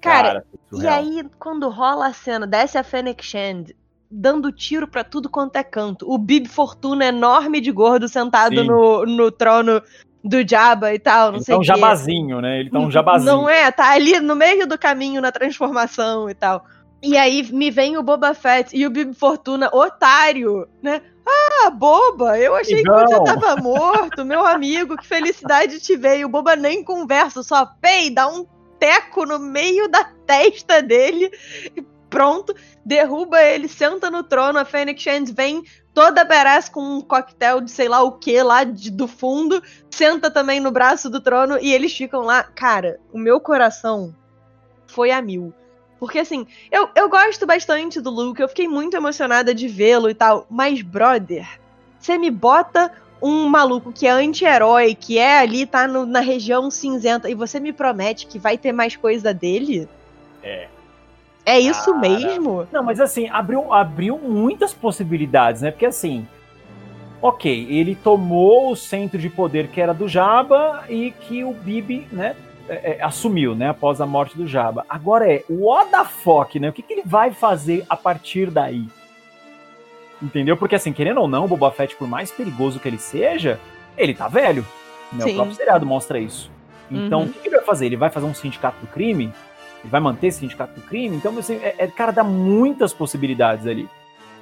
[0.00, 3.66] Cara, Cara e aí, quando rola a cena, desce a Fennec Shand,
[4.10, 6.10] dando tiro para tudo quanto é canto.
[6.10, 9.82] O Bib Fortuna enorme de gordo sentado no, no trono
[10.22, 12.60] do Jabba e tal, não Ele sei tá um jabazinho, né?
[12.60, 13.32] Ele tá um jabazinho.
[13.32, 16.64] Não é, tá ali no meio do caminho na transformação e tal.
[17.02, 21.00] E aí me vem o Boba Fett e o Bib Fortuna, otário, né?
[21.26, 26.26] Ah, boba, eu achei que você tava morto, meu amigo, que felicidade te veio.
[26.26, 28.44] O Boba nem conversa, só pei, dá um
[28.78, 31.30] teco no meio da testa dele
[32.10, 32.54] pronto,
[32.84, 35.62] derruba ele, senta no trono, a Fênix Shand vem
[35.94, 40.30] toda badass com um coquetel de sei lá o que lá de, do fundo, senta
[40.30, 42.42] também no braço do trono e eles ficam lá.
[42.42, 44.14] Cara, o meu coração
[44.86, 45.54] foi a mil.
[45.98, 50.14] Porque assim, eu, eu gosto bastante do Luke, eu fiquei muito emocionada de vê-lo e
[50.14, 51.46] tal, mas, brother,
[51.98, 52.90] você me bota
[53.22, 57.60] um maluco que é anti-herói, que é ali, tá no, na região cinzenta, e você
[57.60, 59.86] me promete que vai ter mais coisa dele?
[60.42, 60.68] É.
[61.44, 61.98] É isso Cara.
[61.98, 62.66] mesmo?
[62.70, 65.70] Não, mas assim, abriu, abriu muitas possibilidades, né?
[65.70, 66.26] Porque assim,
[67.20, 72.06] ok, ele tomou o centro de poder que era do Jabba e que o Bibi,
[72.12, 72.36] né,
[72.68, 74.84] é, é, assumiu, né, após a morte do Jabba.
[74.88, 76.68] Agora é, what the fuck, né?
[76.68, 78.86] O que, que ele vai fazer a partir daí?
[80.22, 80.56] Entendeu?
[80.56, 83.58] Porque assim, querendo ou não, o Boba Fett, por mais perigoso que ele seja,
[83.96, 84.64] ele tá velho.
[85.12, 85.24] Né?
[85.24, 86.50] O próprio seriado mostra isso.
[86.90, 87.26] Então, uhum.
[87.26, 87.86] o que ele vai fazer?
[87.86, 89.32] Ele vai fazer um sindicato do crime?
[89.82, 91.16] Ele vai manter esse sindicato do crime?
[91.16, 93.88] Então, assim, é, é, cara, dá muitas possibilidades ali.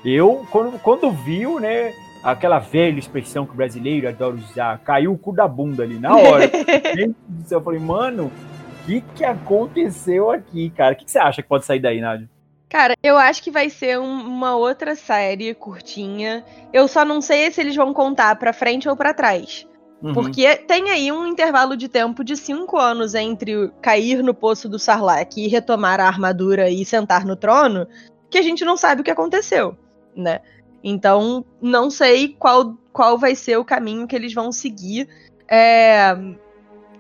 [0.04, 5.18] Eu, quando, quando viu, né, aquela velha expressão que o brasileiro adora usar, caiu o
[5.18, 6.50] cu da bunda ali na hora.
[7.50, 10.94] eu falei, mano, o que, que aconteceu aqui, cara?
[10.94, 12.28] O que, que você acha que pode sair daí, Nádia?
[12.68, 16.44] Cara, eu acho que vai ser um, uma outra série curtinha.
[16.72, 19.66] Eu só não sei se eles vão contar pra frente ou para trás.
[20.02, 20.14] Uhum.
[20.14, 24.78] Porque tem aí um intervalo de tempo de cinco anos entre cair no poço do
[24.78, 27.86] Sarlacc e retomar a armadura e sentar no trono,
[28.30, 29.76] que a gente não sabe o que aconteceu,
[30.14, 30.40] né?
[30.84, 35.08] Então, não sei qual, qual vai ser o caminho que eles vão seguir.
[35.48, 36.16] É,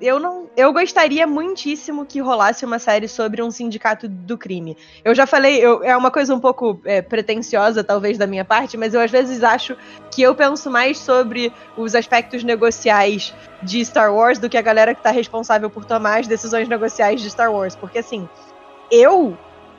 [0.00, 0.48] eu não.
[0.56, 4.76] Eu gostaria muitíssimo que rolasse uma série sobre um sindicato do crime.
[5.04, 8.76] Eu já falei, eu, é uma coisa um pouco é, pretensiosa, talvez, da minha parte,
[8.76, 9.76] mas eu às vezes acho
[10.10, 14.94] que eu penso mais sobre os aspectos negociais de Star Wars do que a galera
[14.94, 17.74] que tá responsável por tomar as decisões negociais de Star Wars.
[17.74, 18.28] Porque assim,
[18.90, 19.36] eu,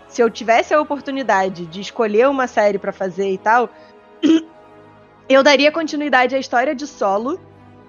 [0.07, 3.70] se eu tivesse a oportunidade de escolher uma série para fazer e tal,
[5.30, 7.39] eu daria continuidade à história de Solo,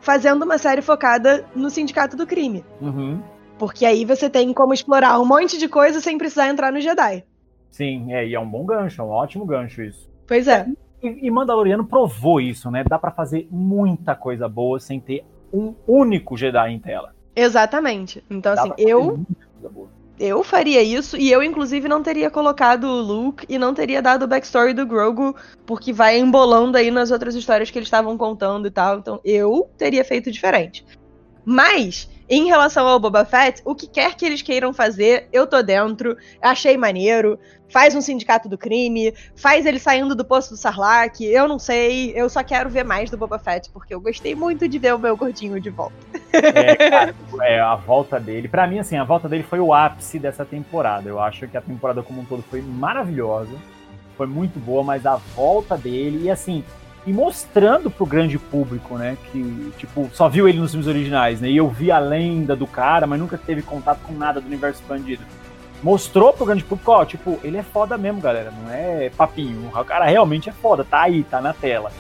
[0.00, 2.64] fazendo uma série focada no Sindicato do Crime.
[2.80, 3.22] Uhum.
[3.58, 7.24] Porque aí você tem como explorar um monte de coisa sem precisar entrar no Jedi.
[7.70, 10.10] Sim, é, e é um bom gancho, é um ótimo gancho isso.
[10.26, 10.66] Pois é.
[11.02, 12.82] E, e Mandaloriano provou isso, né?
[12.88, 17.14] Dá para fazer muita coisa boa sem ter um único Jedi em tela.
[17.34, 18.24] Exatamente.
[18.30, 19.20] Então, Dá assim, eu
[20.20, 24.24] eu faria isso e eu, inclusive, não teria colocado o Luke e não teria dado
[24.24, 28.68] o backstory do Grogu, porque vai embolando aí nas outras histórias que eles estavam contando
[28.68, 28.98] e tal.
[28.98, 30.84] Então, eu teria feito diferente.
[31.42, 35.60] Mas em relação ao Boba Fett, o que quer que eles queiram fazer, eu tô
[35.62, 37.36] dentro, achei maneiro.
[37.68, 42.12] Faz um sindicato do crime, faz ele saindo do poço do Sarlacc, eu não sei,
[42.16, 44.98] eu só quero ver mais do Boba Fett, porque eu gostei muito de ver o
[44.98, 45.94] meu gordinho de volta.
[46.32, 50.18] É, cara, é, a volta dele, para mim, assim, a volta dele foi o ápice
[50.18, 51.08] dessa temporada.
[51.08, 53.56] Eu acho que a temporada como um todo foi maravilhosa.
[54.16, 56.64] foi muito boa, mas a volta dele, e assim,
[57.10, 61.50] e mostrando pro grande público, né, que, tipo, só viu ele nos filmes originais, né,
[61.50, 64.80] e eu vi a lenda do cara, mas nunca teve contato com nada do universo
[64.80, 65.24] expandido.
[65.82, 69.84] Mostrou pro grande público, ó, tipo, ele é foda mesmo, galera, não é papinho, o
[69.84, 71.90] cara realmente é foda, tá aí, tá na tela.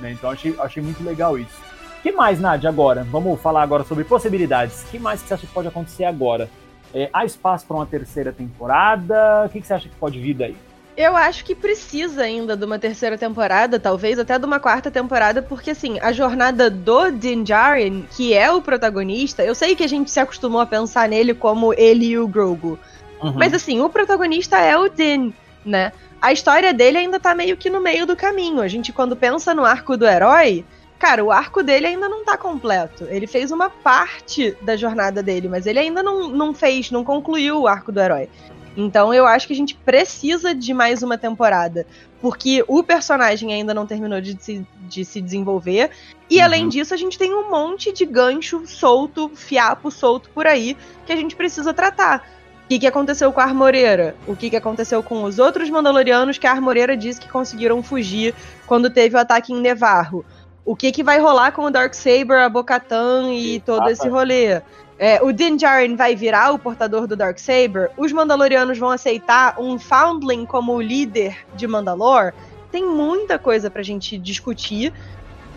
[0.00, 1.64] Né, então achei, achei muito legal isso.
[2.02, 3.04] Que mais, Nádia, agora?
[3.04, 4.84] Vamos falar agora sobre possibilidades.
[4.90, 6.48] Que mais que você acha que pode acontecer agora?
[6.94, 9.44] É, há espaço para uma terceira temporada?
[9.44, 10.56] O que, que você acha que pode vir daí?
[10.96, 15.42] Eu acho que precisa ainda de uma terceira temporada, talvez até de uma quarta temporada,
[15.42, 19.88] porque assim, a jornada do Din Djarin, que é o protagonista, eu sei que a
[19.88, 22.78] gente se acostumou a pensar nele como ele e o Grogu.
[23.22, 23.34] Uhum.
[23.36, 25.34] Mas assim, o protagonista é o Din,
[25.64, 25.92] né?
[26.20, 28.62] A história dele ainda tá meio que no meio do caminho.
[28.62, 30.64] A gente, quando pensa no arco do herói,
[30.98, 33.04] cara, o arco dele ainda não tá completo.
[33.10, 37.60] Ele fez uma parte da jornada dele, mas ele ainda não, não fez, não concluiu
[37.60, 38.30] o arco do herói.
[38.76, 41.86] Então eu acho que a gente precisa de mais uma temporada.
[42.20, 45.90] Porque o personagem ainda não terminou de se, de se desenvolver.
[46.28, 46.44] E uhum.
[46.44, 51.12] além disso, a gente tem um monte de gancho solto, fiapo solto por aí, que
[51.12, 52.28] a gente precisa tratar.
[52.64, 54.16] O que, que aconteceu com a Armoreira?
[54.26, 58.34] O que, que aconteceu com os outros Mandalorianos que a Armoreira disse que conseguiram fugir
[58.66, 60.24] quando teve o ataque em Nevarro?
[60.64, 64.60] O que, que vai rolar com o Darksaber, a Bocatan e todo esse rolê?
[64.98, 67.90] É, o Din Djarin vai virar o portador do Darksaber?
[67.96, 72.34] Os Mandalorianos vão aceitar um Foundling como o líder de Mandalore?
[72.70, 74.92] Tem muita coisa pra gente discutir.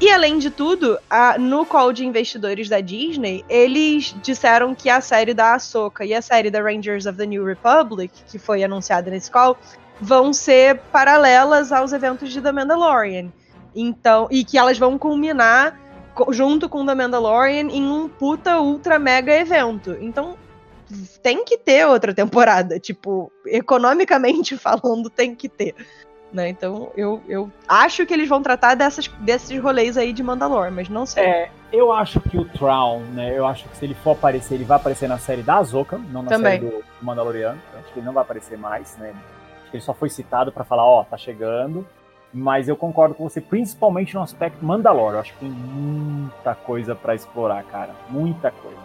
[0.01, 5.01] E além de tudo, a, no call de investidores da Disney, eles disseram que a
[5.01, 9.09] série da Ahsoka e a série da Rangers of the New Republic, que foi anunciada
[9.09, 9.57] nesse call,
[9.99, 13.27] vão ser paralelas aos eventos de The Mandalorian.
[13.75, 15.77] Então, e que elas vão culminar
[16.29, 19.97] junto com The Mandalorian em um puta ultra mega evento.
[19.99, 20.37] Então,
[21.21, 22.79] tem que ter outra temporada.
[22.79, 25.75] Tipo, economicamente falando, tem que ter.
[26.31, 26.49] Né?
[26.49, 30.87] Então, eu, eu acho que eles vão tratar dessas, desses rolês aí de Mandalor, mas
[30.87, 31.23] não sei.
[31.23, 33.35] É, eu acho que o Traum, né?
[33.35, 36.21] Eu acho que se ele for aparecer, ele vai aparecer na série da Azoka, não
[36.21, 36.59] na Também.
[36.59, 37.59] série do Mandaloriano.
[37.73, 39.13] Eu acho que ele não vai aparecer mais, né?
[39.61, 41.87] Acho que ele só foi citado para falar, ó, oh, tá chegando.
[42.33, 45.13] Mas eu concordo com você, principalmente no aspecto Mandalor.
[45.13, 47.91] Eu acho que tem muita coisa para explorar, cara.
[48.09, 48.77] Muita coisa.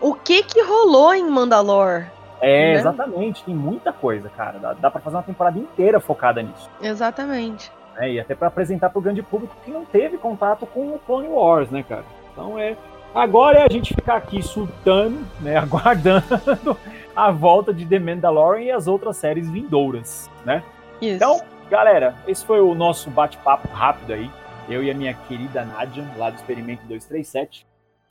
[0.00, 2.04] O que que rolou em Mandalor?
[2.40, 2.74] É, né?
[2.74, 3.44] exatamente.
[3.44, 4.58] Tem muita coisa, cara.
[4.58, 6.70] Dá, dá para fazer uma temporada inteira focada nisso.
[6.80, 7.70] Exatamente.
[7.96, 10.98] É, e até para apresentar para o grande público que não teve contato com o
[10.98, 12.04] Clone Wars, né, cara?
[12.32, 12.76] Então é.
[13.14, 15.56] Agora é a gente ficar aqui surtando, né?
[15.58, 16.76] Aguardando
[17.14, 20.62] a volta de The Mandalorian e as outras séries vindouras, né?
[21.00, 21.16] Isso.
[21.16, 21.40] Então,
[21.72, 24.30] Galera, esse foi o nosso bate-papo rápido aí.
[24.68, 27.66] Eu e a minha querida Nádia, lá do Experimento 237.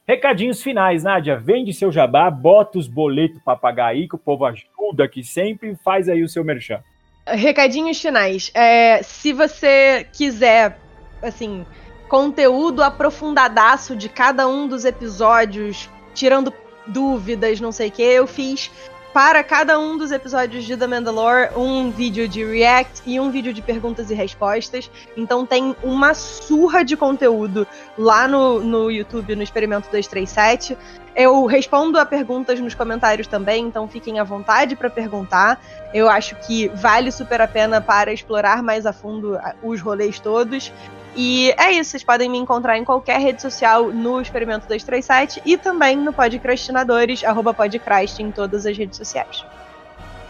[0.08, 1.38] Recadinhos finais, Nádia.
[1.38, 5.78] Vende seu jabá, bota os boletos para pagar aí, que o povo ajuda aqui sempre.
[5.86, 6.82] Faz aí o seu merchan.
[7.28, 8.50] Recadinhos finais.
[8.56, 10.80] É, se você quiser,
[11.22, 11.64] assim,
[12.10, 16.52] conteúdo aprofundadaço de cada um dos episódios, tirando
[16.88, 18.72] dúvidas, não sei o que, eu fiz
[19.14, 23.54] para cada um dos episódios de The Mandalore, um vídeo de react e um vídeo
[23.54, 24.90] de perguntas e respostas.
[25.18, 30.78] Então tem uma surra de conteúdo lá no, no YouTube, no Experimento 237.
[31.16, 35.62] Eu respondo a perguntas nos comentários também, então fiquem à vontade para perguntar.
[35.94, 40.72] Eu acho que vale super a pena para explorar mais a fundo os rolês todos.
[41.16, 45.58] E é isso, vocês podem me encontrar em qualquer rede social no Experimento 237 e
[45.58, 49.46] também no Podcrastinadores, arroba Podcrast em todas as redes sociais.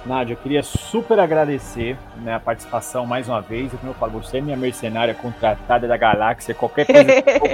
[0.04, 3.72] Nádia, eu queria super agradecer né, a participação mais uma vez.
[3.72, 7.50] Como eu falo, você é minha mercenária contratada da galáxia, qualquer coisa que for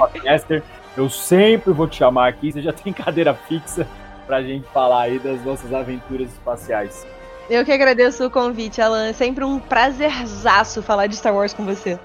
[0.97, 2.51] eu sempre vou te chamar aqui.
[2.51, 3.87] Você já tem cadeira fixa
[4.25, 7.05] pra gente falar aí das nossas aventuras espaciais.
[7.49, 9.07] Eu que agradeço o convite, Alan.
[9.07, 11.97] É sempre um prazerzaço falar de Star Wars com você.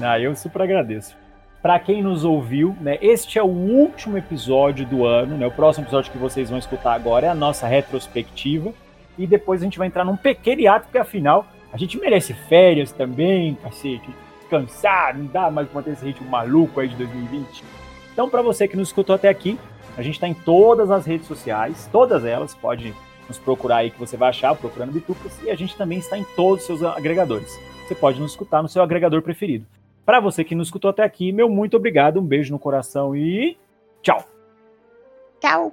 [0.00, 1.16] Ah, eu super agradeço.
[1.62, 5.46] Para quem nos ouviu, né, este é o último episódio do ano, né?
[5.46, 8.72] O próximo episódio que vocês vão escutar agora é a nossa retrospectiva
[9.16, 12.92] e depois a gente vai entrar num pequeno ato, porque afinal a gente merece férias
[12.92, 17.64] também, cacete, descansar, não dá mais pra manter esse ritmo maluco aí de 2020.
[18.18, 19.56] Então, para você que nos escutou até aqui,
[19.96, 22.92] a gente está em todas as redes sociais, todas elas, pode
[23.28, 26.24] nos procurar aí que você vai achar, procurando Bitucas, e a gente também está em
[26.34, 27.56] todos os seus agregadores.
[27.86, 29.64] Você pode nos escutar no seu agregador preferido.
[30.04, 33.56] Para você que nos escutou até aqui, meu muito obrigado, um beijo no coração e
[34.02, 34.24] tchau.
[35.38, 35.72] Tchau.